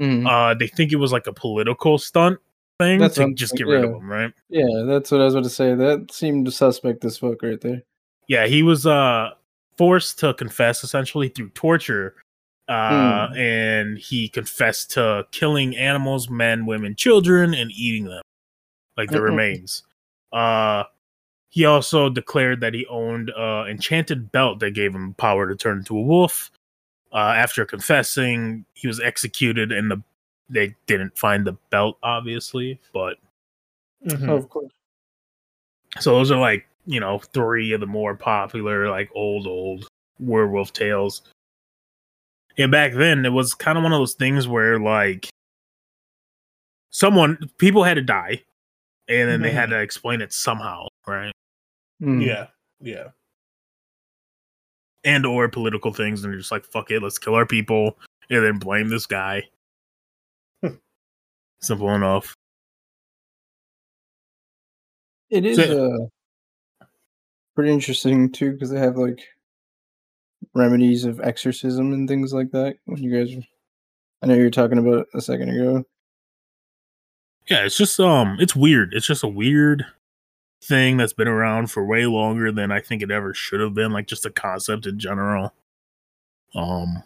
Mm. 0.00 0.26
Uh, 0.26 0.54
they 0.54 0.66
think 0.66 0.92
it 0.92 0.96
was 0.96 1.12
like 1.12 1.26
a 1.26 1.32
political 1.32 1.98
stunt 1.98 2.38
thing 2.78 2.98
That's 2.98 3.16
to 3.16 3.32
just 3.34 3.52
get 3.54 3.64
thinking, 3.66 3.82
rid 3.82 3.84
of 3.84 3.96
him, 3.96 4.08
right? 4.10 4.32
Yeah, 4.48 4.84
that's 4.86 5.10
what 5.10 5.20
I 5.20 5.24
was 5.24 5.34
about 5.34 5.44
to 5.44 5.50
say. 5.50 5.74
That 5.74 6.10
seemed 6.12 6.46
to 6.46 6.52
suspect 6.52 7.04
as 7.04 7.18
fuck 7.18 7.42
right 7.42 7.60
there. 7.60 7.82
yeah 8.28 8.46
he 8.46 8.62
was 8.62 8.86
uh 8.86 9.30
forced 9.76 10.18
to 10.20 10.32
confess 10.34 10.84
essentially 10.84 11.28
through 11.28 11.48
torture 11.50 12.14
uh 12.68 13.28
Hmm. 13.28 13.34
and 13.36 13.98
he 13.98 14.28
confessed 14.28 14.92
to 14.92 15.26
killing 15.32 15.76
animals 15.76 16.30
men 16.30 16.64
women 16.66 16.94
children 16.94 17.52
and 17.54 17.70
eating 17.72 18.04
them 18.04 18.22
like 18.96 19.10
the 19.10 19.18
Mm-mm. 19.18 19.24
remains 19.24 19.82
uh 20.32 20.84
he 21.50 21.64
also 21.64 22.08
declared 22.08 22.60
that 22.60 22.74
he 22.74 22.86
owned 22.86 23.30
uh 23.36 23.64
enchanted 23.68 24.30
belt 24.32 24.60
that 24.60 24.70
gave 24.72 24.94
him 24.94 25.14
power 25.14 25.48
to 25.48 25.54
turn 25.56 25.78
into 25.78 25.96
a 25.96 26.00
wolf 26.02 26.50
uh 27.12 27.34
after 27.36 27.64
confessing 27.64 28.64
he 28.74 28.86
was 28.86 29.00
executed 29.00 29.72
and 29.72 29.90
the 29.90 30.02
they 30.48 30.74
didn't 30.86 31.16
find 31.18 31.46
the 31.46 31.52
belt 31.70 31.98
obviously 32.02 32.80
but 32.92 33.16
Mhm. 34.06 34.28
Oh, 34.28 34.36
of 34.36 34.48
course. 34.48 34.72
so 35.98 36.12
those 36.14 36.30
are 36.30 36.40
like, 36.40 36.66
you 36.86 37.00
know, 37.00 37.18
three 37.18 37.72
of 37.72 37.80
the 37.80 37.86
more 37.86 38.14
popular, 38.16 38.88
like 38.88 39.10
old, 39.14 39.46
old 39.46 39.86
werewolf 40.18 40.72
tales. 40.72 41.20
And 42.56 42.70
back 42.72 42.94
then, 42.94 43.26
it 43.26 43.30
was 43.30 43.54
kind 43.54 43.76
of 43.76 43.84
one 43.84 43.92
of 43.92 43.98
those 43.98 44.14
things 44.14 44.48
where, 44.48 44.78
like, 44.80 45.28
someone, 46.90 47.50
people 47.58 47.84
had 47.84 47.94
to 47.94 48.02
die, 48.02 48.42
and 49.08 49.28
then 49.28 49.42
they 49.42 49.50
had 49.52 49.70
to 49.70 49.78
explain 49.80 50.20
it 50.22 50.32
somehow, 50.32 50.86
right? 51.06 51.32
Mm. 52.02 52.24
Yeah. 52.24 52.46
Yeah. 52.80 53.08
And 55.04 55.24
or 55.24 55.48
political 55.48 55.92
things, 55.92 56.22
and 56.24 56.32
you're 56.32 56.40
just 56.40 56.52
like, 56.52 56.64
fuck 56.64 56.90
it, 56.90 57.02
let's 57.02 57.18
kill 57.18 57.34
our 57.34 57.46
people, 57.46 57.98
and 58.28 58.44
then 58.44 58.58
blame 58.58 58.88
this 58.88 59.06
guy. 59.06 59.44
Simple 61.62 61.94
enough. 61.94 62.34
It 65.30 65.44
is 65.44 65.56
So- 65.56 66.08
uh, 66.80 66.84
pretty 67.54 67.70
interesting 67.72 68.32
too 68.32 68.52
because 68.52 68.70
they 68.70 68.78
have 68.78 68.96
like 68.96 69.20
remedies 70.54 71.04
of 71.04 71.20
exorcism 71.20 71.92
and 71.92 72.08
things 72.08 72.32
like 72.32 72.50
that. 72.52 72.76
When 72.86 73.02
you 73.02 73.12
guys, 73.12 73.36
I 74.22 74.26
know 74.26 74.34
you 74.34 74.44
were 74.44 74.50
talking 74.50 74.78
about 74.78 75.00
it 75.00 75.06
a 75.14 75.20
second 75.20 75.50
ago. 75.50 75.84
Yeah, 77.48 77.64
it's 77.64 77.76
just 77.76 77.98
um, 78.00 78.38
it's 78.40 78.56
weird. 78.56 78.94
It's 78.94 79.06
just 79.06 79.22
a 79.22 79.28
weird 79.28 79.84
thing 80.62 80.96
that's 80.98 81.12
been 81.12 81.28
around 81.28 81.70
for 81.70 81.84
way 81.84 82.06
longer 82.06 82.52
than 82.52 82.70
I 82.70 82.80
think 82.80 83.02
it 83.02 83.10
ever 83.10 83.32
should 83.34 83.60
have 83.60 83.74
been. 83.74 83.92
Like 83.92 84.06
just 84.06 84.22
the 84.24 84.30
concept 84.30 84.86
in 84.86 84.98
general. 84.98 85.54
Um, 86.54 87.02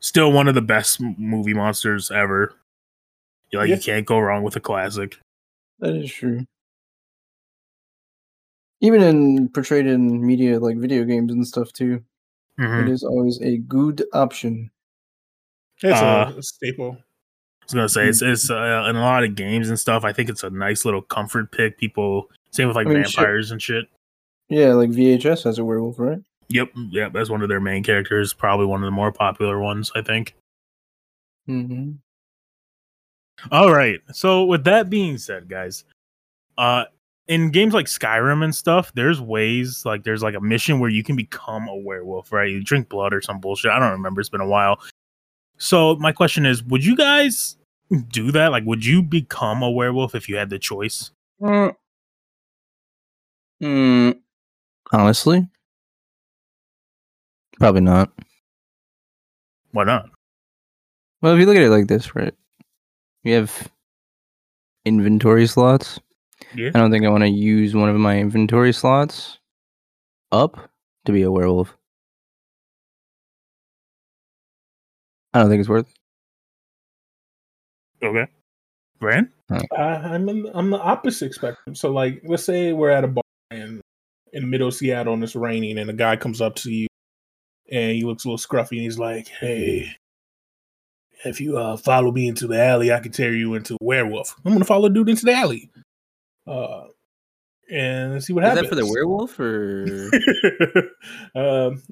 still 0.00 0.32
one 0.32 0.48
of 0.48 0.54
the 0.54 0.62
best 0.62 1.00
movie 1.00 1.54
monsters 1.54 2.10
ever. 2.10 2.54
Like 3.52 3.68
Yeah. 3.68 3.76
you 3.76 3.80
can't 3.80 4.06
go 4.06 4.18
wrong 4.18 4.42
with 4.42 4.56
a 4.56 4.60
classic. 4.60 5.18
That 5.80 5.94
is 5.94 6.10
true. 6.12 6.46
Even 8.80 9.02
in 9.02 9.48
portrayed 9.48 9.86
in 9.86 10.24
media 10.26 10.58
like 10.60 10.76
video 10.76 11.04
games 11.04 11.32
and 11.32 11.46
stuff 11.46 11.72
too, 11.72 12.04
Mhm. 12.58 12.82
it 12.82 12.88
is 12.90 13.02
always 13.02 13.40
a 13.40 13.58
good 13.58 14.04
option. 14.12 14.70
It's 15.82 16.00
Uh, 16.00 16.32
a 16.36 16.42
staple. 16.42 16.98
I 17.66 17.74
was 17.74 17.74
gonna 17.74 17.88
say 17.88 18.08
it's 18.08 18.22
it's 18.22 18.48
uh, 18.48 18.86
in 18.88 18.94
a 18.94 19.00
lot 19.00 19.24
of 19.24 19.34
games 19.34 19.68
and 19.68 19.78
stuff. 19.78 20.04
I 20.04 20.12
think 20.12 20.28
it's 20.28 20.44
a 20.44 20.50
nice 20.50 20.84
little 20.84 21.02
comfort 21.02 21.50
pick. 21.50 21.78
People 21.78 22.30
same 22.52 22.68
with 22.68 22.76
like 22.76 22.86
I 22.86 22.90
mean, 22.90 23.02
shit. 23.02 23.16
vampires 23.16 23.50
and 23.50 23.60
shit. 23.60 23.86
Yeah, 24.48 24.74
like 24.74 24.90
VHS 24.90 25.42
has 25.42 25.58
a 25.58 25.64
werewolf, 25.64 25.98
right? 25.98 26.20
Yep, 26.48 26.70
yep. 26.90 27.12
That's 27.12 27.28
one 27.28 27.42
of 27.42 27.48
their 27.48 27.58
main 27.58 27.82
characters. 27.82 28.32
Probably 28.32 28.66
one 28.66 28.82
of 28.82 28.86
the 28.86 28.92
more 28.92 29.10
popular 29.10 29.58
ones. 29.58 29.90
I 29.96 30.02
think. 30.02 30.36
Mm-hmm. 31.48 31.92
All 33.50 33.72
right. 33.72 34.00
So 34.12 34.44
with 34.44 34.62
that 34.64 34.88
being 34.88 35.18
said, 35.18 35.48
guys, 35.48 35.84
uh 36.58 36.84
in 37.28 37.50
games 37.50 37.74
like 37.74 37.86
Skyrim 37.86 38.44
and 38.44 38.54
stuff, 38.54 38.92
there's 38.94 39.20
ways 39.20 39.84
like 39.84 40.04
there's 40.04 40.22
like 40.22 40.36
a 40.36 40.40
mission 40.40 40.78
where 40.78 40.90
you 40.90 41.02
can 41.02 41.16
become 41.16 41.66
a 41.66 41.76
werewolf, 41.76 42.32
right? 42.32 42.48
You 42.48 42.62
drink 42.62 42.88
blood 42.88 43.12
or 43.12 43.20
some 43.20 43.40
bullshit. 43.40 43.72
I 43.72 43.80
don't 43.80 43.90
remember. 43.90 44.20
It's 44.20 44.30
been 44.30 44.40
a 44.40 44.46
while. 44.46 44.80
So 45.58 45.96
my 45.96 46.12
question 46.12 46.46
is, 46.46 46.62
would 46.64 46.84
you 46.84 46.96
guys 46.96 47.56
do 48.08 48.32
that? 48.32 48.48
Like 48.48 48.64
would 48.64 48.84
you 48.84 49.02
become 49.02 49.62
a 49.62 49.70
werewolf 49.70 50.14
if 50.14 50.28
you 50.28 50.36
had 50.36 50.50
the 50.50 50.58
choice? 50.58 51.10
Mm, 53.62 54.18
honestly, 54.92 55.48
probably 57.58 57.80
not. 57.80 58.12
Why 59.72 59.84
not? 59.84 60.10
Well, 61.22 61.34
if 61.34 61.40
you 61.40 61.46
look 61.46 61.56
at 61.56 61.62
it 61.62 61.70
like 61.70 61.86
this, 61.86 62.14
right? 62.14 62.34
You 63.22 63.34
have 63.34 63.70
inventory 64.84 65.46
slots. 65.46 65.98
Yeah. 66.54 66.70
I 66.74 66.78
don't 66.78 66.90
think 66.90 67.04
I 67.04 67.08
want 67.08 67.24
to 67.24 67.30
use 67.30 67.74
one 67.74 67.88
of 67.88 67.96
my 67.96 68.18
inventory 68.18 68.72
slots 68.72 69.38
up 70.32 70.70
to 71.06 71.12
be 71.12 71.22
a 71.22 71.30
werewolf. 71.30 71.75
I 75.36 75.40
don't 75.40 75.50
think 75.50 75.60
it's 75.60 75.68
worth. 75.68 75.92
Okay. 78.02 78.26
Brand? 78.98 79.28
Uh, 79.50 79.60
I'm 79.76 80.28
in, 80.30 80.50
I'm 80.54 80.70
the 80.70 80.78
opposite 80.78 81.34
spectrum. 81.34 81.74
So 81.74 81.92
like, 81.92 82.22
let's 82.24 82.44
say 82.44 82.72
we're 82.72 82.90
at 82.90 83.04
a 83.04 83.08
bar 83.08 83.22
and 83.50 83.82
in 84.32 84.48
middle 84.48 84.70
Seattle 84.70 85.12
and 85.12 85.22
it's 85.22 85.36
raining, 85.36 85.78
and 85.78 85.90
a 85.90 85.92
guy 85.92 86.16
comes 86.16 86.40
up 86.40 86.54
to 86.56 86.70
you 86.70 86.86
and 87.70 87.92
he 87.92 88.02
looks 88.04 88.24
a 88.24 88.28
little 88.28 88.38
scruffy 88.38 88.72
and 88.72 88.80
he's 88.80 88.98
like, 88.98 89.28
"Hey, 89.28 89.94
if 91.26 91.40
you 91.40 91.58
uh, 91.58 91.76
follow 91.76 92.10
me 92.12 92.28
into 92.28 92.46
the 92.46 92.58
alley, 92.58 92.90
I 92.90 93.00
can 93.00 93.12
tear 93.12 93.34
you 93.34 93.54
into 93.54 93.74
a 93.74 93.84
werewolf." 93.84 94.34
I'm 94.44 94.52
gonna 94.52 94.64
follow 94.64 94.88
the 94.88 94.94
dude 94.94 95.10
into 95.10 95.26
the 95.26 95.34
alley, 95.34 95.70
uh, 96.46 96.84
and 97.70 98.22
see 98.24 98.32
what 98.32 98.44
Is 98.44 98.50
happens. 98.50 98.70
that 98.70 98.74
for 98.74 98.74
the 98.74 98.86
werewolf 98.86 99.38
or? 99.38 100.10
um, 101.34 101.82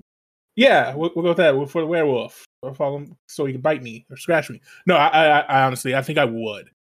yeah, 0.57 0.95
we'll, 0.95 1.11
we'll 1.15 1.23
go 1.23 1.29
with 1.31 1.39
that. 1.39 1.57
We'll- 1.57 1.67
For 1.67 1.81
the 1.83 1.87
werewolf, 1.87 2.45
I'll 2.63 2.75
follow 2.75 2.99
him 2.99 3.17
so 3.29 3.45
he 3.45 3.53
can 3.53 3.61
bite 3.61 3.83
me 3.83 4.07
or 4.11 4.17
scratch 4.17 4.51
me. 4.51 4.61
No, 4.87 4.97
I, 4.97 5.09
I, 5.09 5.41
I 5.41 5.63
honestly, 5.65 5.95
I 5.95 6.03
think 6.03 6.19
I 6.19 6.25
would. 6.25 6.71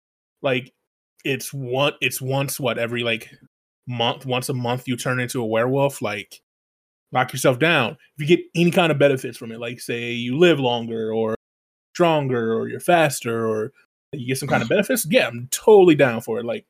Like, 0.42 0.72
it's 1.24 1.52
one, 1.52 1.94
it's 2.00 2.20
once 2.20 2.60
what 2.60 2.78
every 2.78 3.02
like 3.02 3.30
month, 3.86 4.26
once 4.26 4.48
a 4.48 4.54
month, 4.54 4.86
you 4.86 4.96
turn 4.96 5.20
into 5.20 5.40
a 5.40 5.46
werewolf. 5.46 6.02
Like, 6.02 6.40
lock 7.12 7.32
yourself 7.32 7.58
down. 7.58 7.92
If 8.18 8.28
you 8.28 8.36
get 8.36 8.44
any 8.54 8.70
kind 8.70 8.92
of 8.92 8.98
benefits 8.98 9.38
from 9.38 9.52
it, 9.52 9.60
like 9.60 9.80
say 9.80 10.12
you 10.12 10.38
live 10.38 10.60
longer 10.60 11.12
or 11.12 11.34
stronger 11.94 12.54
or 12.54 12.68
you're 12.68 12.80
faster 12.80 13.46
or 13.48 13.72
you 14.12 14.26
get 14.26 14.38
some 14.38 14.48
kind 14.48 14.62
of 14.62 14.68
benefits, 14.70 15.06
yeah, 15.08 15.28
I'm 15.28 15.48
totally 15.50 15.94
down 15.94 16.20
for 16.20 16.38
it. 16.40 16.44
Like, 16.44 16.66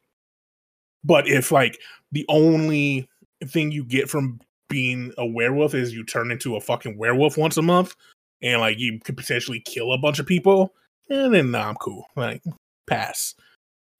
but 1.02 1.26
if 1.28 1.50
like 1.50 1.78
the 2.12 2.24
only 2.28 3.08
thing 3.46 3.72
you 3.72 3.84
get 3.84 4.08
from 4.08 4.40
being 4.74 5.12
a 5.16 5.24
werewolf 5.24 5.72
is 5.72 5.94
you 5.94 6.04
turn 6.04 6.32
into 6.32 6.56
a 6.56 6.60
fucking 6.60 6.98
werewolf 6.98 7.38
once 7.38 7.56
a 7.56 7.62
month 7.62 7.94
and 8.42 8.60
like 8.60 8.76
you 8.80 8.98
could 8.98 9.16
potentially 9.16 9.60
kill 9.60 9.92
a 9.92 9.98
bunch 9.98 10.18
of 10.18 10.26
people, 10.26 10.74
and 11.08 11.32
then 11.32 11.52
nah, 11.52 11.68
I'm 11.68 11.76
cool. 11.76 12.06
Like 12.16 12.42
pass. 12.88 13.36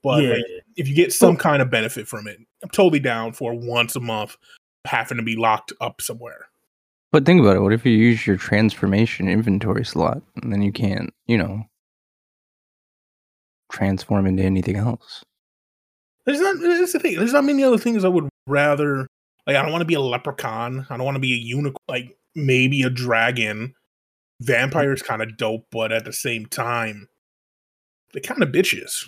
But 0.02 0.24
yeah. 0.24 0.30
like, 0.30 0.44
if 0.76 0.88
you 0.88 0.96
get 0.96 1.12
some 1.12 1.36
kind 1.36 1.62
of 1.62 1.70
benefit 1.70 2.08
from 2.08 2.26
it, 2.26 2.38
I'm 2.62 2.70
totally 2.70 2.98
down 2.98 3.32
for 3.34 3.54
once 3.54 3.94
a 3.94 4.00
month 4.00 4.36
having 4.84 5.16
to 5.16 5.22
be 5.22 5.36
locked 5.36 5.72
up 5.80 6.02
somewhere. 6.02 6.48
But 7.12 7.24
think 7.24 7.40
about 7.40 7.56
it. 7.56 7.60
What 7.60 7.72
if 7.72 7.86
you 7.86 7.92
use 7.92 8.26
your 8.26 8.36
transformation 8.36 9.28
inventory 9.28 9.84
slot 9.84 10.20
and 10.42 10.52
then 10.52 10.62
you 10.62 10.72
can't, 10.72 11.14
you 11.26 11.38
know, 11.38 11.62
transform 13.70 14.26
into 14.26 14.42
anything 14.42 14.76
else? 14.76 15.22
There's 16.26 16.40
not. 16.40 16.56
That's 16.60 16.92
the 16.92 16.98
thing. 16.98 17.16
There's 17.16 17.32
not 17.32 17.44
many 17.44 17.62
other 17.62 17.78
things 17.78 18.04
I 18.04 18.08
would 18.08 18.28
rather. 18.46 19.06
Like 19.46 19.56
I 19.56 19.62
don't 19.62 19.72
want 19.72 19.82
to 19.82 19.86
be 19.86 19.94
a 19.94 20.00
leprechaun. 20.00 20.86
I 20.88 20.96
don't 20.96 21.04
want 21.04 21.16
to 21.16 21.20
be 21.20 21.34
a 21.34 21.38
unicorn. 21.38 21.76
Like 21.88 22.16
maybe 22.34 22.82
a 22.82 22.90
dragon. 22.90 23.74
Vampire's 24.40 25.02
kind 25.02 25.22
of 25.22 25.36
dope, 25.36 25.66
but 25.70 25.92
at 25.92 26.04
the 26.04 26.12
same 26.12 26.46
time, 26.46 27.08
they're 28.12 28.20
kind 28.20 28.42
of 28.42 28.50
bitches. 28.50 29.04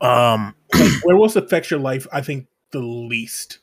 Um 0.00 0.54
like 0.74 1.04
werewolves 1.04 1.34
affect 1.34 1.70
your 1.70 1.80
life 1.80 2.06
i 2.12 2.20
think 2.20 2.46
the 2.70 2.78
least 2.78 3.58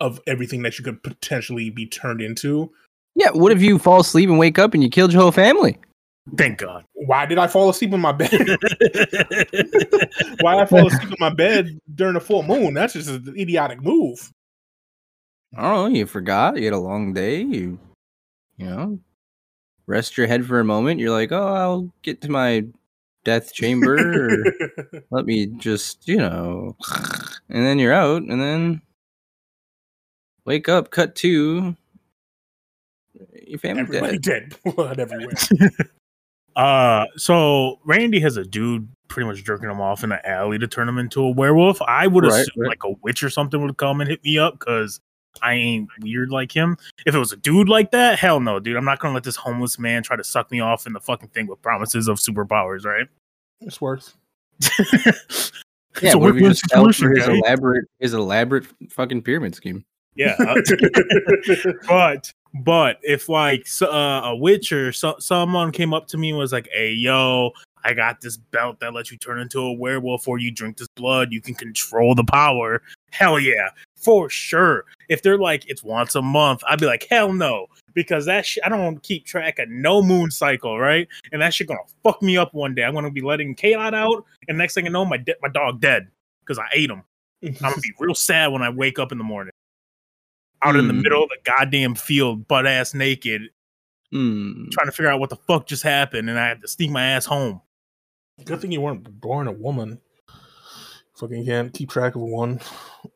of 0.00 0.20
everything 0.26 0.62
that 0.62 0.78
you 0.78 0.84
could 0.84 1.02
potentially 1.02 1.68
be 1.70 1.86
turned 1.86 2.20
into 2.22 2.70
Yeah. 3.14 3.30
What 3.30 3.52
if 3.52 3.62
you 3.62 3.78
fall 3.78 4.00
asleep 4.00 4.28
and 4.28 4.38
wake 4.38 4.58
up 4.58 4.74
and 4.74 4.82
you 4.82 4.90
killed 4.90 5.12
your 5.12 5.22
whole 5.22 5.32
family? 5.32 5.78
thank 6.36 6.58
God. 6.58 6.84
Why 7.06 7.26
did 7.26 7.38
i 7.38 7.46
fall 7.46 7.68
asleep 7.68 7.92
in 7.92 8.00
my 8.00 8.12
bed 8.12 8.30
why 10.40 10.54
did 10.54 10.62
i 10.62 10.66
fall 10.66 10.86
asleep 10.86 11.10
in 11.10 11.16
my 11.18 11.30
bed 11.30 11.80
during 11.94 12.16
a 12.16 12.20
full 12.20 12.42
moon 12.42 12.74
that's 12.74 12.92
just 12.94 13.08
an 13.08 13.34
idiotic 13.38 13.82
move 13.82 14.32
know. 15.56 15.86
You 15.86 16.06
forgot. 16.06 16.56
You 16.56 16.64
had 16.64 16.72
a 16.72 16.78
long 16.78 17.12
day. 17.12 17.40
You, 17.40 17.78
you 18.56 18.66
know, 18.66 18.98
rest 19.86 20.16
your 20.16 20.26
head 20.26 20.46
for 20.46 20.60
a 20.60 20.64
moment. 20.64 21.00
You're 21.00 21.10
like, 21.10 21.32
oh, 21.32 21.54
I'll 21.54 21.92
get 22.02 22.20
to 22.22 22.30
my 22.30 22.64
death 23.24 23.52
chamber. 23.52 23.96
or 23.96 24.44
let 25.10 25.26
me 25.26 25.46
just, 25.46 26.06
you 26.08 26.18
know, 26.18 26.76
and 27.48 27.64
then 27.64 27.78
you're 27.78 27.92
out, 27.92 28.22
and 28.22 28.40
then 28.40 28.82
wake 30.44 30.68
up. 30.68 30.90
Cut 30.90 31.14
to 31.16 31.76
your 33.46 33.58
family 33.58 33.80
everybody 33.82 34.18
dead. 34.18 34.54
dead 34.64 34.74
blood 34.76 35.00
everywhere 35.00 35.32
Uh, 36.56 37.06
so 37.16 37.78
Randy 37.84 38.18
has 38.20 38.36
a 38.36 38.44
dude 38.44 38.88
pretty 39.08 39.28
much 39.28 39.44
jerking 39.44 39.70
him 39.70 39.80
off 39.80 40.02
in 40.02 40.10
the 40.10 40.28
alley 40.28 40.58
to 40.58 40.66
turn 40.66 40.88
him 40.88 40.98
into 40.98 41.22
a 41.22 41.30
werewolf. 41.30 41.80
I 41.82 42.06
would 42.06 42.24
Right, 42.24 42.32
assume 42.40 42.62
right. 42.62 42.68
like 42.70 42.84
a 42.84 42.90
witch 43.02 43.22
or 43.22 43.30
something 43.30 43.60
would 43.62 43.76
come 43.76 44.00
and 44.00 44.10
hit 44.10 44.24
me 44.24 44.38
up 44.38 44.58
because 44.58 45.00
I 45.42 45.52
ain't 45.52 45.88
weird 46.00 46.30
like 46.30 46.50
him. 46.50 46.76
If 47.04 47.14
it 47.14 47.18
was 47.18 47.30
a 47.30 47.36
dude 47.36 47.68
like 47.68 47.90
that, 47.92 48.18
hell 48.18 48.40
no, 48.40 48.58
dude. 48.58 48.76
I'm 48.76 48.84
not 48.86 48.98
gonna 49.00 49.14
let 49.14 49.22
this 49.24 49.36
homeless 49.36 49.78
man 49.78 50.02
try 50.02 50.16
to 50.16 50.24
suck 50.24 50.50
me 50.50 50.60
off 50.60 50.86
in 50.86 50.92
the 50.94 51.00
fucking 51.00 51.28
thing 51.28 51.46
with 51.46 51.60
promises 51.62 52.08
of 52.08 52.18
superpowers, 52.18 52.84
right? 52.84 53.06
it's 53.62 53.80
worse 53.80 54.14
it's 54.60 55.52
Yeah, 56.02 56.12
a 56.12 56.18
what 56.18 56.28
if 56.30 56.34
you 56.36 56.42
win-win 56.42 56.50
just 56.52 56.70
fell 56.70 56.92
for 56.92 57.10
his 57.10 57.26
elaborate, 57.26 57.86
his 58.00 58.12
elaborate 58.12 58.66
fucking 58.90 59.22
pyramid 59.22 59.54
scheme? 59.54 59.84
Yeah, 60.14 60.34
uh, 60.38 60.56
but 61.88 62.32
but 62.64 62.98
if 63.02 63.28
like 63.28 63.66
uh, 63.82 63.86
a 64.24 64.36
witch 64.36 64.72
or 64.72 64.92
so- 64.92 65.18
someone 65.18 65.72
came 65.72 65.92
up 65.94 66.06
to 66.08 66.18
me 66.18 66.30
and 66.30 66.38
was 66.38 66.52
like, 66.52 66.68
"Hey, 66.72 66.92
yo, 66.92 67.52
I 67.84 67.94
got 67.94 68.20
this 68.20 68.36
belt 68.36 68.80
that 68.80 68.94
lets 68.94 69.10
you 69.10 69.18
turn 69.18 69.38
into 69.38 69.60
a 69.60 69.72
werewolf, 69.72 70.26
or 70.28 70.38
you 70.38 70.50
drink 70.50 70.76
this 70.76 70.88
blood, 70.96 71.32
you 71.32 71.40
can 71.40 71.54
control 71.54 72.14
the 72.14 72.24
power." 72.24 72.82
Hell 73.10 73.38
yeah, 73.40 73.70
for 73.96 74.28
sure. 74.28 74.84
If 75.08 75.22
they're 75.22 75.38
like 75.38 75.68
it's 75.68 75.82
once 75.82 76.14
a 76.14 76.22
month, 76.22 76.62
I'd 76.68 76.80
be 76.80 76.86
like, 76.86 77.06
hell 77.08 77.32
no, 77.32 77.66
because 77.94 78.26
that 78.26 78.44
shit 78.44 78.64
I 78.66 78.68
don't 78.68 79.02
keep 79.02 79.24
track 79.24 79.58
of 79.58 79.68
no 79.68 80.02
moon 80.02 80.30
cycle, 80.30 80.78
right? 80.78 81.08
And 81.32 81.40
that 81.42 81.54
shit 81.54 81.68
gonna 81.68 81.80
fuck 82.02 82.22
me 82.22 82.36
up 82.36 82.52
one 82.54 82.74
day. 82.74 82.84
I'm 82.84 82.94
gonna 82.94 83.10
be 83.10 83.22
letting 83.22 83.54
Kalot 83.54 83.94
out, 83.94 84.24
and 84.48 84.58
next 84.58 84.74
thing 84.74 84.86
I 84.86 84.90
know, 84.90 85.04
my 85.04 85.16
de- 85.16 85.36
my 85.42 85.48
dog 85.48 85.80
dead 85.80 86.08
because 86.40 86.58
I 86.58 86.66
ate 86.72 86.90
him. 86.90 87.02
I'm 87.42 87.52
gonna 87.60 87.76
be 87.80 87.92
real 87.98 88.14
sad 88.14 88.52
when 88.52 88.62
I 88.62 88.70
wake 88.70 88.98
up 88.98 89.12
in 89.12 89.18
the 89.18 89.24
morning. 89.24 89.52
Out 90.66 90.76
in 90.76 90.88
the 90.88 90.94
Hmm. 90.94 91.02
middle 91.02 91.22
of 91.22 91.28
the 91.30 91.38
goddamn 91.44 91.94
field, 91.94 92.48
butt 92.48 92.66
ass 92.66 92.92
naked, 92.94 93.42
Hmm. 94.12 94.68
trying 94.72 94.86
to 94.86 94.92
figure 94.92 95.10
out 95.10 95.20
what 95.20 95.30
the 95.30 95.36
fuck 95.36 95.66
just 95.66 95.82
happened, 95.82 96.28
and 96.30 96.38
I 96.38 96.46
had 96.48 96.60
to 96.62 96.68
sneak 96.68 96.90
my 96.90 97.02
ass 97.04 97.26
home. 97.26 97.60
good 98.44 98.60
thing 98.60 98.70
you 98.72 98.80
weren't 98.82 99.18
born 99.20 99.46
a 99.48 99.52
woman 99.52 99.98
fucking 101.18 101.46
can't 101.46 101.72
keep 101.72 101.88
track 101.88 102.14
of 102.14 102.20
one 102.20 102.60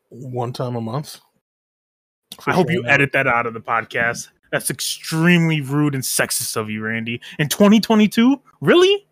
one 0.09 0.51
time 0.51 0.75
a 0.75 0.81
month 0.81 1.19
For 2.39 2.49
I 2.49 2.53
hope 2.55 2.71
you 2.71 2.81
no. 2.81 2.89
edit 2.89 3.11
that 3.11 3.27
out 3.27 3.45
of 3.45 3.53
the 3.53 3.59
podcast. 3.61 4.29
That's 4.51 4.69
extremely 4.71 5.61
rude 5.61 5.93
and 5.93 6.03
sexist 6.03 6.57
of 6.57 6.69
you, 6.71 6.81
Randy. 6.81 7.21
In 7.37 7.49
2022, 7.49 8.41
really? 8.61 9.05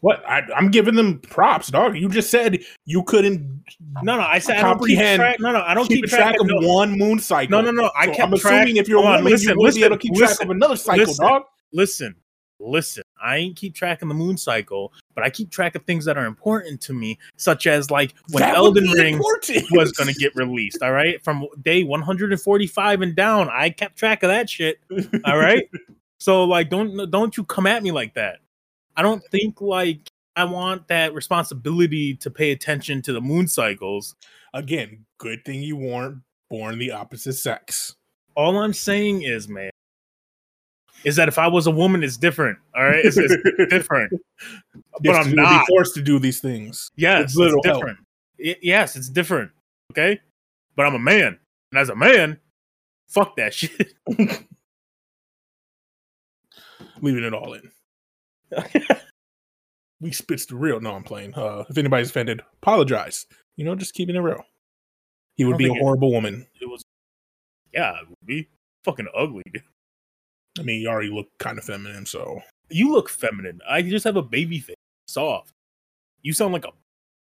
What? 0.00 0.22
I, 0.26 0.42
I'm 0.56 0.70
giving 0.70 0.94
them 0.94 1.18
props, 1.20 1.68
dog. 1.68 1.96
You 1.96 2.08
just 2.08 2.30
said 2.30 2.60
you 2.86 3.02
couldn't 3.02 3.62
No, 4.02 4.16
no, 4.16 4.22
I 4.22 4.38
said 4.38 4.58
I 4.58 4.62
don't 4.74 4.84
keep 4.86 4.98
track. 4.98 5.40
No, 5.40 5.52
no, 5.52 5.62
I 5.62 5.74
don't 5.74 5.86
keep, 5.88 6.04
track, 6.06 6.38
of 6.40 6.46
no. 6.46 6.56
one 6.66 6.96
moon 6.98 7.18
cycle. 7.18 7.50
No, 7.50 7.60
no, 7.60 7.70
no. 7.70 7.90
I 7.96 8.06
So 8.06 8.12
kept 8.14 8.32
I'm 8.32 8.38
track. 8.38 8.52
assuming 8.62 8.76
if 8.76 8.88
you're 8.88 8.98
a 8.98 9.02
Hold 9.02 9.14
on, 9.14 9.18
woman, 9.20 9.32
listen, 9.32 9.48
you 9.50 9.56
will 9.56 9.64
listen, 9.64 9.80
be 9.80 9.84
able 9.84 9.96
to 9.96 10.00
keep 10.02 10.14
track 10.14 10.40
of 10.42 10.50
another 10.50 10.76
cycle, 10.76 11.06
listen. 11.06 11.26
dog. 11.26 11.42
listen, 11.72 12.14
listen. 12.58 13.02
I 13.22 13.36
ain't 13.36 13.56
keep 13.56 13.74
track 13.74 14.00
of 14.00 14.08
the 14.08 14.14
moon 14.14 14.36
cycle, 14.38 14.92
but 15.14 15.24
I 15.24 15.28
keep 15.30 15.50
track 15.50 15.74
of 15.74 15.84
things 15.84 16.04
that 16.06 16.16
are 16.16 16.24
important 16.24 16.80
to 16.82 16.94
me, 16.94 17.18
such 17.36 17.66
as 17.66 17.90
like 17.90 18.14
when 18.30 18.40
That 18.40 18.54
Elden 18.56 18.88
Ring 18.90 19.14
important. 19.14 19.66
was 19.72 19.92
going 19.92 20.12
to 20.12 20.18
get 20.18 20.34
released. 20.36 20.82
All 20.82 20.92
right, 20.92 21.22
from 21.22 21.46
day 21.62 21.84
145 21.84 23.02
and 23.02 23.14
down, 23.14 23.48
I 23.50 23.70
kept 23.70 23.96
track 23.96 24.22
of 24.22 24.28
that 24.28 24.48
shit. 24.48 24.78
All 25.24 25.36
right, 25.38 25.68
so 26.18 26.44
like, 26.44 26.70
don't 26.70 27.10
don't 27.10 27.36
you 27.36 27.44
come 27.44 27.66
at 27.66 27.82
me 27.82 27.92
like 27.92 28.14
that. 28.14 28.38
I 28.96 29.02
don't 29.02 29.22
think 29.30 29.60
like 29.60 30.08
I 30.36 30.44
want 30.44 30.88
that 30.88 31.14
responsibility 31.14 32.14
to 32.16 32.30
pay 32.30 32.52
attention 32.52 33.02
to 33.02 33.12
the 33.12 33.20
moon 33.20 33.46
cycles. 33.48 34.14
Again, 34.54 35.04
good 35.18 35.44
thing 35.44 35.62
you 35.62 35.76
weren't 35.76 36.18
born 36.48 36.78
the 36.78 36.92
opposite 36.92 37.34
sex. 37.34 37.94
All 38.36 38.58
I'm 38.58 38.72
saying 38.72 39.22
is, 39.22 39.48
man, 39.48 39.70
is 41.04 41.16
that 41.16 41.28
if 41.28 41.38
I 41.38 41.46
was 41.48 41.66
a 41.66 41.70
woman, 41.70 42.02
it's 42.02 42.16
different. 42.16 42.58
All 42.76 42.84
right, 42.84 43.04
it's, 43.04 43.16
it's 43.16 43.34
different. 43.70 44.12
But 44.92 45.02
Yes, 45.04 45.26
I'm 45.26 45.34
not. 45.34 45.66
be 45.66 45.72
forced 45.72 45.94
to 45.94 46.02
do 46.02 46.18
these 46.18 46.40
things. 46.40 46.90
Yes, 46.96 47.22
it's 47.24 47.36
little 47.36 47.60
different. 47.62 47.98
Y- 48.38 48.56
yes, 48.62 48.96
it's 48.96 49.08
different. 49.08 49.50
Okay, 49.92 50.20
but 50.76 50.86
I'm 50.86 50.94
a 50.94 50.98
man, 50.98 51.38
and 51.72 51.78
as 51.78 51.88
a 51.88 51.96
man, 51.96 52.38
fuck 53.08 53.36
that 53.36 53.54
shit. 53.60 53.94
Leaving 57.00 57.24
it 57.24 57.34
all 57.34 57.54
in. 57.54 57.70
We 60.02 60.12
spits 60.12 60.46
the 60.46 60.56
real. 60.56 60.80
No, 60.80 60.92
I'm 60.94 61.02
playing. 61.04 61.34
Uh, 61.34 61.64
if 61.68 61.76
anybody's 61.76 62.08
offended, 62.08 62.40
apologize. 62.62 63.26
You 63.56 63.66
know, 63.66 63.74
just 63.74 63.92
keeping 63.92 64.16
it 64.16 64.20
real. 64.20 64.42
He 65.36 65.44
would 65.44 65.58
be 65.58 65.66
a 65.66 65.68
think 65.68 65.76
it- 65.78 65.82
horrible 65.82 66.10
woman. 66.10 66.46
it 66.58 66.66
was, 66.66 66.82
yeah, 67.74 67.92
it 68.00 68.08
would 68.08 68.26
be 68.26 68.48
fucking 68.84 69.08
ugly. 69.14 69.42
Dude. 69.52 69.62
I 70.58 70.62
mean, 70.62 70.80
you 70.80 70.88
already 70.88 71.10
look 71.10 71.28
kind 71.38 71.58
of 71.58 71.64
feminine, 71.64 72.06
so 72.06 72.40
You 72.70 72.90
look 72.92 73.10
feminine. 73.10 73.60
I 73.68 73.82
just 73.82 74.04
have 74.04 74.16
a 74.16 74.22
baby 74.22 74.58
face, 74.60 74.76
soft. 75.06 75.52
You 76.22 76.32
sound 76.32 76.54
like 76.54 76.64
a. 76.64 76.70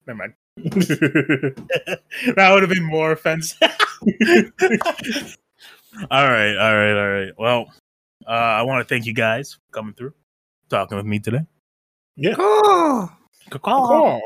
Never 0.07 0.17
mind. 0.17 0.33
that 0.57 2.49
would 2.53 2.61
have 2.63 2.69
been 2.71 2.83
more 2.85 3.11
offensive. 3.11 3.57
all 6.11 6.27
right, 6.27 6.55
all 6.55 6.75
right, 6.75 6.97
all 6.97 7.09
right. 7.11 7.31
Well, 7.37 7.73
uh, 8.25 8.29
I 8.31 8.61
want 8.63 8.87
to 8.87 8.93
thank 8.93 9.05
you 9.05 9.13
guys 9.13 9.53
for 9.53 9.59
coming 9.71 9.93
through, 9.93 10.13
talking 10.69 10.97
with 10.97 11.05
me 11.05 11.19
today. 11.19 11.41
yeah. 12.15 12.35
Oh, 12.37 13.09
Call. 13.49 14.21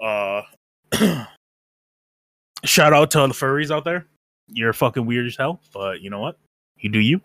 Uh, 0.00 0.42
shout 2.64 2.92
out 2.92 3.10
to 3.12 3.20
all 3.20 3.28
the 3.28 3.34
furries 3.34 3.70
out 3.74 3.84
there. 3.84 4.06
You're 4.48 4.72
fucking 4.72 5.04
weird 5.06 5.26
as 5.26 5.36
hell, 5.36 5.60
but 5.72 6.00
you 6.00 6.10
know 6.10 6.20
what? 6.20 6.38
You 6.78 6.90
do 6.90 7.00
you. 7.00 7.20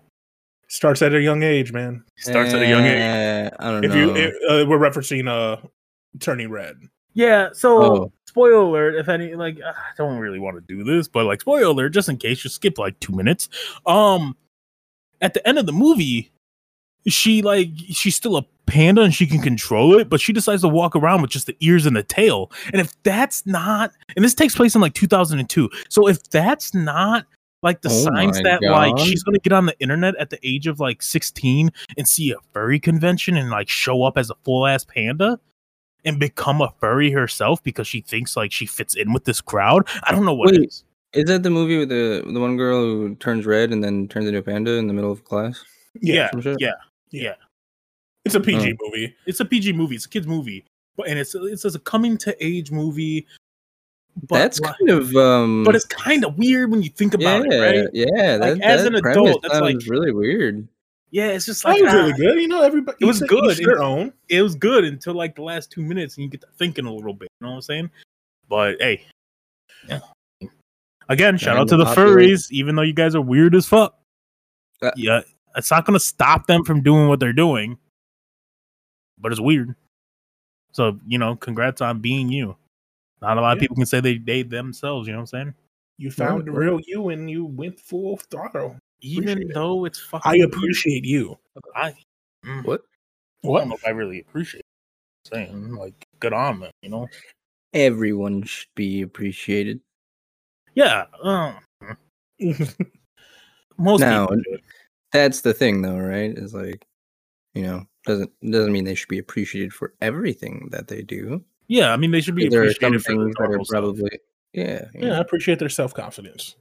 Starts 0.68 1.02
at 1.02 1.14
a 1.14 1.22
young 1.22 1.44
age, 1.44 1.72
man. 1.74 2.04
Starts 2.18 2.54
at 2.54 2.62
a 2.62 2.68
young 2.68 2.86
age. 2.86 3.52
I 3.60 3.72
don't 3.72 3.84
If 3.84 3.92
know. 3.92 3.98
you, 3.98 4.16
if, 4.16 4.34
uh, 4.50 4.66
we're 4.68 4.80
referencing 4.80 5.28
uh, 5.28 5.58
turning 6.20 6.50
red. 6.50 6.78
Yeah. 7.14 7.50
So, 7.52 7.84
Oh. 7.84 8.12
spoiler 8.26 8.62
alert. 8.62 8.96
If 8.96 9.10
any, 9.10 9.36
like, 9.36 9.60
I 9.62 9.74
don't 9.98 10.18
really 10.18 10.40
want 10.40 10.56
to 10.56 10.62
do 10.74 10.84
this, 10.86 11.08
but 11.10 11.26
like, 11.26 11.42
spoiler 11.42 11.66
alert, 11.66 11.90
just 11.90 12.08
in 12.08 12.18
case, 12.18 12.44
you 12.46 12.50
skip 12.50 12.78
like 12.78 12.98
two 13.02 13.14
minutes. 13.14 13.50
Um, 13.86 14.38
at 15.20 15.34
the 15.34 15.46
end 15.48 15.60
of 15.60 15.66
the 15.66 15.74
movie, 15.74 16.32
she 17.08 17.42
like 17.42 17.70
she's 17.90 18.16
still 18.16 18.38
a 18.38 18.46
panda 18.66 19.02
and 19.02 19.14
she 19.14 19.28
can 19.28 19.42
control 19.42 20.00
it, 20.00 20.10
but 20.10 20.22
she 20.22 20.34
decides 20.34 20.62
to 20.62 20.68
walk 20.68 20.96
around 20.96 21.22
with 21.22 21.32
just 21.32 21.48
the 21.48 21.58
ears 21.60 21.86
and 21.86 21.96
the 21.96 22.04
tail. 22.04 22.52
And 22.72 22.82
if 22.82 22.94
that's 23.04 23.46
not, 23.46 23.92
and 24.16 24.24
this 24.24 24.34
takes 24.34 24.56
place 24.56 24.76
in 24.76 24.82
like 24.82 24.94
2002, 24.94 25.70
so 25.90 26.08
if 26.08 26.24
that's 26.30 26.74
not 26.74 27.26
like 27.64 27.82
the 27.82 27.90
Oh 27.90 28.04
signs 28.04 28.42
that 28.42 28.62
like 28.64 28.98
she's 29.00 29.24
gonna 29.24 29.40
get 29.40 29.54
on 29.54 29.66
the 29.66 29.80
internet 29.80 30.16
at 30.18 30.30
the 30.30 30.40
age 30.44 30.68
of 30.68 30.80
like 30.80 31.02
16 31.02 31.72
and 31.98 32.08
see 32.08 32.32
a 32.32 32.38
furry 32.54 32.80
convention 32.80 33.38
and 33.38 33.50
like 33.50 33.70
show 33.70 34.04
up 34.04 34.18
as 34.18 34.30
a 34.30 34.36
full 34.44 34.66
ass 34.66 34.84
panda 34.84 35.40
and 36.04 36.20
become 36.20 36.62
a 36.62 36.74
furry 36.80 37.12
herself 37.12 37.62
because 37.62 37.88
she 37.88 38.02
thinks 38.02 38.36
like 38.36 38.52
she 38.52 38.66
fits 38.66 38.96
in 38.96 39.14
with 39.14 39.26
this 39.26 39.42
crowd. 39.42 39.88
I 40.04 40.12
don't 40.12 40.26
know 40.26 40.34
what 40.34 40.52
Wait. 40.52 40.68
is. 40.68 40.84
Is 41.14 41.26
that 41.26 41.44
the 41.44 41.50
movie 41.50 41.78
with 41.78 41.90
the 41.90 42.24
the 42.26 42.40
one 42.40 42.58
girl 42.58 42.82
who 42.82 43.16
turns 43.16 43.46
red 43.46 43.72
and 43.72 43.84
then 43.84 44.08
turns 44.08 44.28
into 44.28 44.40
a 44.40 44.42
panda 44.42 44.72
in 44.74 44.88
the 44.88 44.94
middle 44.94 45.12
of 45.12 45.24
class? 45.26 45.64
Yeah, 46.02 46.32
some 46.32 46.42
shit? 46.42 46.58
Yeah. 47.12 47.36
It's 48.26 48.36
a 48.36 48.40
PG 48.40 48.74
Oh. 48.74 48.86
movie. 48.88 49.16
It's 49.26 49.40
a 49.40 49.46
PG 49.46 49.74
movie. 49.74 49.96
It's 49.96 50.06
a 50.06 50.10
kids 50.10 50.28
movie, 50.28 50.66
but 50.96 51.08
and 51.08 51.18
it's 51.18 51.34
it's 51.36 51.66
a 51.66 51.80
coming 51.80 52.18
to 52.20 52.46
age 52.46 52.72
movie. 52.72 53.26
But 54.28 54.40
That's 54.40 54.60
like- 54.60 54.76
kind 54.78 54.90
of 54.90 55.16
um. 55.16 55.64
but 55.64 55.76
it's 55.76 55.86
kind 55.86 56.26
of 56.26 56.38
weird 56.38 56.70
when 56.70 56.82
you 56.84 56.90
think 56.90 57.14
yeah, 57.18 57.36
about 57.38 57.52
it, 57.52 57.58
right? 57.60 57.90
yeah. 57.94 58.36
Like, 58.36 58.60
That, 58.60 58.62
as 58.62 58.84
that 58.84 58.94
an 58.96 59.06
adult, 59.08 59.42
that's 59.42 59.54
sounds 59.54 59.74
like- 59.74 59.90
really 59.90 60.12
weird. 60.12 60.68
Yeah, 61.12 61.28
it's 61.28 61.46
just 61.46 61.64
That 61.64 61.70
like 61.72 61.82
was 61.84 61.94
really 61.94 62.14
ah, 62.14 62.18
good. 62.18 62.42
You 62.42 62.48
know, 62.48 62.62
everybody. 62.62 62.98
It 63.02 63.06
was 63.06 63.20
good. 63.22 63.52
each 63.58 63.66
their 63.66 63.82
own. 63.82 64.14
it 64.30 64.42
was 64.42 64.56
good 64.56 64.86
until 64.86 65.14
like 65.14 65.36
the 65.36 65.42
last 65.44 65.70
two 65.72 65.82
minutes, 65.82 66.16
and 66.16 66.24
you 66.24 66.30
get 66.30 66.42
to 66.42 66.48
thinking 66.58 66.86
a 66.86 66.94
little 66.94 67.14
bit. 67.14 67.28
You 67.42 67.48
know 67.48 67.52
what 67.52 67.56
I'm 67.58 67.62
saying? 67.64 67.90
But 68.48 68.78
hey, 68.80 69.06
yeah. 69.90 70.00
Again, 71.10 71.38
shout 71.38 71.58
out 71.58 71.68
to 71.70 71.78
the 71.78 71.84
furries, 71.86 72.50
even 72.52 72.76
though 72.76 72.82
you 72.84 72.94
guys 72.94 73.16
are 73.16 73.22
weird 73.22 73.56
as 73.56 73.66
fuck. 73.66 73.98
Uh, 74.82 74.92
yeah, 74.96 75.22
it's 75.56 75.72
not 75.72 75.86
going 75.86 75.98
to 75.98 76.04
stop 76.06 76.48
them 76.48 76.64
from 76.64 76.82
doing 76.82 77.08
what 77.08 77.20
they're 77.20 77.34
doing, 77.34 77.78
but 79.20 79.32
it's 79.32 79.42
weird. 79.42 79.76
So 80.72 81.00
you 81.08 81.18
know, 81.18 81.36
congrats 81.36 81.82
on 81.82 82.00
being 82.00 82.30
you. 82.30 82.56
Not 83.22 83.38
a 83.38 83.42
lot 83.42 83.56
of 83.56 83.60
people 83.60 83.76
can 83.76 83.86
say 83.86 84.00
they 84.00 84.16
date 84.16 84.50
themselves. 84.50 85.08
You 85.08 85.14
know 85.14 85.20
what 85.20 85.24
I'm 85.24 85.28
saying? 85.28 85.54
You 85.98 86.10
found 86.12 86.46
the 86.46 86.52
real 86.52 86.80
you, 86.86 87.10
and 87.10 87.30
you 87.30 87.46
went 87.46 87.80
full 87.80 88.18
throttle. 88.32 88.78
Even 89.02 89.30
Appreciate 89.30 89.50
it. 89.52 89.54
though 89.54 89.86
it's 89.86 90.00
fucking. 90.00 90.30
I 90.32 90.36
weird. 90.38 90.54
appreciate 90.54 91.06
you. 91.06 91.38
I. 91.76 91.94
mm, 92.46 92.66
What? 92.66 92.82
I 93.44 93.48
don't 93.48 93.70
know 93.70 93.76
if 93.76 93.86
I 93.86 93.90
really 93.92 94.20
appreciate. 94.22 94.60
It. 94.62 95.30
Saying 95.34 95.76
like, 95.76 96.06
good 96.20 96.34
on 96.34 96.60
them. 96.62 96.72
You 96.82 96.90
know? 96.90 97.08
Everyone 97.74 98.44
should 98.44 98.70
be 98.76 99.02
appreciated. 99.02 99.80
Yeah. 100.76 101.06
Uh, 101.24 101.54
most 103.78 104.00
Now, 104.02 104.28
people 104.28 104.44
should. 104.52 104.62
That's 105.12 105.42
the 105.42 105.54
thing, 105.54 105.82
though, 105.82 105.98
right? 105.98 106.32
Is 106.38 106.54
like, 106.54 106.86
you 107.54 107.64
know, 107.64 107.86
doesn't 108.06 108.32
doesn't 108.50 108.72
mean 108.72 108.86
they 108.86 108.96
should 108.96 109.10
be 109.10 109.20
appreciated 109.20 109.74
for 109.74 109.94
everything 110.02 110.70
that 110.72 110.88
they 110.88 111.02
do. 111.02 111.44
Yeah, 111.68 111.94
I 111.94 111.98
mean 111.98 112.12
they 112.12 112.22
should 112.22 112.36
be 112.36 112.50
there 112.50 112.64
appreciated 112.64 113.04
for 113.04 113.48
that 113.48 113.52
are 113.52 113.64
stuff. 113.64 113.68
probably 113.70 114.20
yeah, 114.54 114.86
yeah, 114.94 115.18
I 115.18 115.20
appreciate 115.20 115.60
their 115.60 115.70
self 115.70 115.94
confidence. 115.94 116.56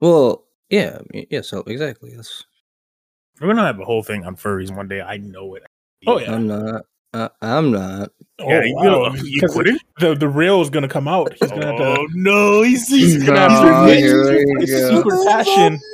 Well, 0.00 0.44
yeah, 0.70 0.98
yeah. 1.12 1.42
So 1.42 1.60
exactly. 1.66 2.14
That's, 2.14 2.44
We're 3.40 3.48
gonna 3.48 3.66
have 3.66 3.80
a 3.80 3.84
whole 3.84 4.02
thing 4.02 4.24
on 4.24 4.36
furries 4.36 4.74
one 4.74 4.88
day. 4.88 5.00
I 5.02 5.18
know 5.18 5.54
it. 5.54 5.64
Oh, 6.06 6.18
yeah. 6.18 6.34
I'm 6.34 6.46
not. 6.46 6.86
Uh, 7.14 7.28
I'm 7.42 7.70
not. 7.70 8.10
Yeah, 8.40 8.64
you, 8.64 8.74
wow. 8.74 9.14
you 9.14 9.40
'Cause 9.40 9.52
quitting? 9.52 9.78
The 10.00 10.16
the 10.16 10.28
real 10.28 10.60
is 10.60 10.68
gonna 10.68 10.88
come 10.88 11.06
out. 11.06 11.32
He's 11.34 11.48
gonna 11.48 11.66
have 11.66 11.76
to. 11.76 11.84
Oh 12.00 12.06
no, 12.12 12.62
he's, 12.62 12.88
he's 12.88 13.22
gonna 13.24 13.38
have 13.38 13.60
to 13.62 13.70
No, 13.70 13.82
admit 13.82 13.98
here 13.98 14.58
his 14.58 14.70
go. 14.70 14.96
secret 14.96 15.26
passion. 15.28 15.80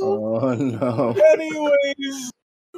Oh 0.00 0.54
no. 0.54 1.16
Anyways, 1.32 2.30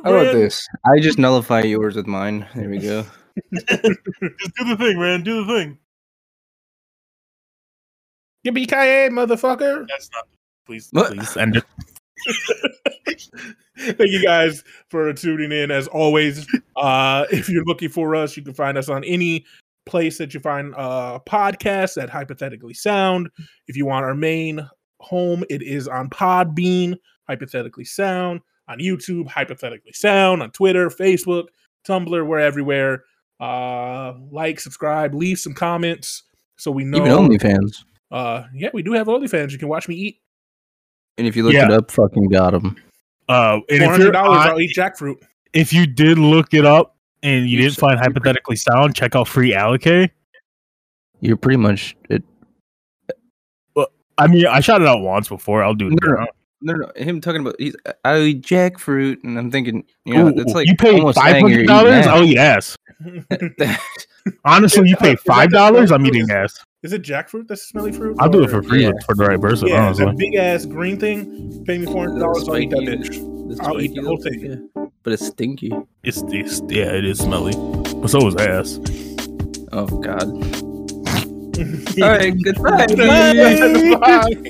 How 0.04 0.12
about 0.14 0.32
this? 0.32 0.66
I 0.86 0.98
just 1.00 1.18
nullify 1.18 1.62
yours 1.62 1.96
with 1.96 2.06
mine. 2.06 2.46
There 2.54 2.68
we 2.70 2.78
go. 2.78 3.04
Just 3.52 3.66
do 4.56 4.64
the 4.64 4.76
thing, 4.78 4.98
man. 4.98 5.22
Do 5.22 5.44
the 5.44 5.52
thing. 5.52 5.78
Yippee 8.46 8.66
ki 8.68 9.14
motherfucker! 9.14 9.86
That's 9.88 10.08
not. 10.12 10.26
Please, 10.66 10.88
What? 10.92 11.08
please 11.12 11.36
end 11.36 11.56
it. 11.56 11.64
Thank 13.78 14.10
you 14.10 14.22
guys 14.22 14.62
for 14.88 15.12
tuning 15.12 15.52
in. 15.52 15.70
As 15.70 15.88
always, 15.88 16.46
uh, 16.76 17.26
if 17.30 17.48
you're 17.48 17.64
looking 17.64 17.88
for 17.88 18.14
us, 18.14 18.36
you 18.36 18.42
can 18.42 18.54
find 18.54 18.76
us 18.76 18.88
on 18.88 19.04
any 19.04 19.46
place 19.86 20.18
that 20.18 20.34
you 20.34 20.40
find 20.40 20.74
uh, 20.76 21.18
podcasts 21.26 22.00
at 22.00 22.10
Hypothetically 22.10 22.74
Sound. 22.74 23.28
If 23.66 23.76
you 23.76 23.86
want 23.86 24.04
our 24.04 24.14
main 24.14 24.68
home, 25.00 25.44
it 25.48 25.62
is 25.62 25.88
on 25.88 26.10
Podbean, 26.10 26.96
Hypothetically 27.28 27.84
Sound, 27.84 28.40
on 28.68 28.78
YouTube, 28.78 29.26
Hypothetically 29.28 29.92
Sound, 29.92 30.42
on 30.42 30.50
Twitter, 30.50 30.90
Facebook, 30.90 31.46
Tumblr, 31.88 32.26
we're 32.26 32.38
everywhere. 32.38 33.04
Uh, 33.40 34.12
like, 34.30 34.60
subscribe, 34.60 35.14
leave 35.14 35.38
some 35.38 35.54
comments 35.54 36.24
so 36.56 36.70
we 36.70 36.84
know. 36.84 36.98
Even 36.98 37.12
OnlyFans. 37.12 37.84
Uh, 38.10 38.44
yeah, 38.54 38.68
we 38.74 38.82
do 38.82 38.92
have 38.92 39.06
OnlyFans. 39.06 39.52
You 39.52 39.58
can 39.58 39.68
watch 39.68 39.88
me 39.88 39.94
eat. 39.94 40.20
And 41.20 41.28
if 41.28 41.36
you 41.36 41.42
look 41.42 41.52
Yeah. 41.52 41.66
it 41.66 41.70
up, 41.72 41.90
fucking 41.90 42.30
got 42.30 42.54
him. 42.54 42.76
Uh, 43.28 43.60
and 43.68 43.82
if, 43.82 43.98
you're 43.98 44.10
dollars, 44.10 44.40
I'll 44.40 44.58
eat 44.58 44.74
jackfruit. 44.74 45.16
if 45.52 45.70
you 45.70 45.86
did 45.86 46.18
look 46.18 46.54
it 46.54 46.64
up 46.64 46.96
and 47.22 47.46
you 47.46 47.58
You 47.58 47.64
didn't 47.64 47.76
find 47.78 47.98
hypothetically 48.00 48.56
sound, 48.56 48.96
check 48.96 49.14
out 49.14 49.28
free 49.28 49.54
allocate. 49.54 50.12
You're 51.20 51.36
pretty 51.36 51.58
much 51.58 51.94
it. 52.08 52.22
Well, 53.76 53.88
I 54.16 54.28
mean, 54.28 54.46
I 54.46 54.60
shot 54.60 54.80
it 54.80 54.88
out 54.88 55.02
once 55.02 55.28
before. 55.28 55.62
I'll 55.62 55.74
do 55.74 55.88
it. 55.88 55.98
No, 56.02 56.12
now. 56.14 56.26
No, 56.62 56.72
no, 56.72 56.90
him 56.96 57.20
talking 57.20 57.42
about 57.42 57.56
he's 57.58 57.76
I 58.02 58.18
eat 58.20 58.40
jackfruit, 58.40 59.22
and 59.22 59.38
I'm 59.38 59.50
thinking, 59.50 59.84
you 60.06 60.14
know, 60.14 60.28
Ooh, 60.28 60.40
it's 60.40 60.54
like 60.54 60.66
you 60.66 60.74
pay 60.76 60.92
almost 60.92 61.18
five 61.18 61.32
saying 61.32 61.48
you're 61.48 61.70
hundred 61.70 61.90
eating 61.92 62.02
dollars. 62.02 62.06
I'll 62.06 62.24
eat 62.24 62.38
ass. 62.38 62.76
ass. 63.60 64.06
Honestly, 64.44 64.88
you 64.88 64.96
pay 64.96 65.16
five 65.16 65.50
dollars. 65.50 65.90
I'm 65.92 66.06
eating 66.06 66.30
ass. 66.30 66.64
Is 66.82 66.92
it 66.94 67.02
jackfruit 67.02 67.46
that's 67.48 67.68
smelly 67.68 67.92
fruit? 67.92 68.16
I'll 68.20 68.28
do 68.30 68.42
it 68.42 68.50
for 68.50 68.62
free 68.62 68.84
Yeah. 68.84 68.92
for 69.06 69.14
the 69.14 69.26
right 69.26 69.40
person. 69.40 69.68
Yeah, 69.68 69.84
honestly. 69.86 70.06
that 70.06 70.16
big 70.16 70.34
ass 70.36 70.64
green 70.66 70.98
thing. 70.98 71.62
Pay 71.66 71.78
me 71.78 71.86
four 71.86 72.06
hundred 72.06 72.20
dollars. 72.20 72.48
I'll 72.48 72.58
eat 72.58 72.70
that 72.70 72.80
bitch. 72.80 73.60
I'll 73.62 73.80
eat 73.80 73.90
spiky 73.90 74.00
the 74.00 74.06
whole 74.06 74.20
thing. 74.22 74.40
yeah. 74.76 74.84
But 75.02 75.12
it's 75.14 75.26
stinky. 75.26 75.72
It's, 76.02 76.22
it's 76.28 76.60
yeah, 76.68 76.92
it 76.92 77.04
is 77.04 77.18
smelly, 77.18 77.52
but 78.00 78.08
so 78.08 78.26
is 78.26 78.36
ass. 78.36 78.78
Oh 79.72 79.86
God. 79.86 80.22
All 82.02 82.08
right, 82.08 82.34
goodbye. 82.42 82.86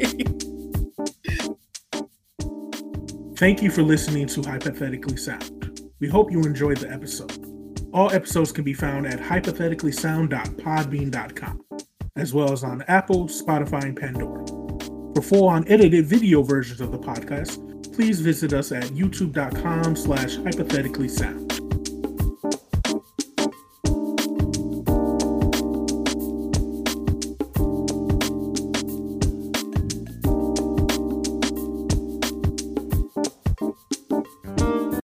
Thank 3.37 3.62
you 3.62 3.70
for 3.70 3.83
listening 3.83 4.26
to 4.28 4.42
Hypothetically 4.42 5.16
Sound. 5.16 5.90
We 5.98 6.09
hope 6.09 6.30
you 6.30 6.42
enjoyed 6.42 6.76
the 6.76 6.90
episode. 6.90 7.49
All 7.92 8.12
episodes 8.12 8.53
can 8.53 8.62
be 8.64 8.74
found 8.74 9.07
at 9.07 9.18
hypotheticallysound.podbean.com, 9.18 11.64
as 12.16 12.33
well 12.33 12.53
as 12.53 12.62
on 12.62 12.83
Apple, 12.83 13.26
Spotify, 13.26 13.83
and 13.83 13.96
Pandora. 13.96 14.46
For 15.14 15.22
full 15.22 15.50
unedited 15.50 16.07
video 16.07 16.42
versions 16.42 16.81
of 16.81 16.92
the 16.92 16.98
podcast, 16.98 17.92
please 17.92 18.20
visit 18.20 18.53
us 18.53 18.70
at 18.70 18.85
youtube.com 18.85 19.96
slash 19.96 20.37
hypothetically 20.37 21.09
sound. 21.09 21.49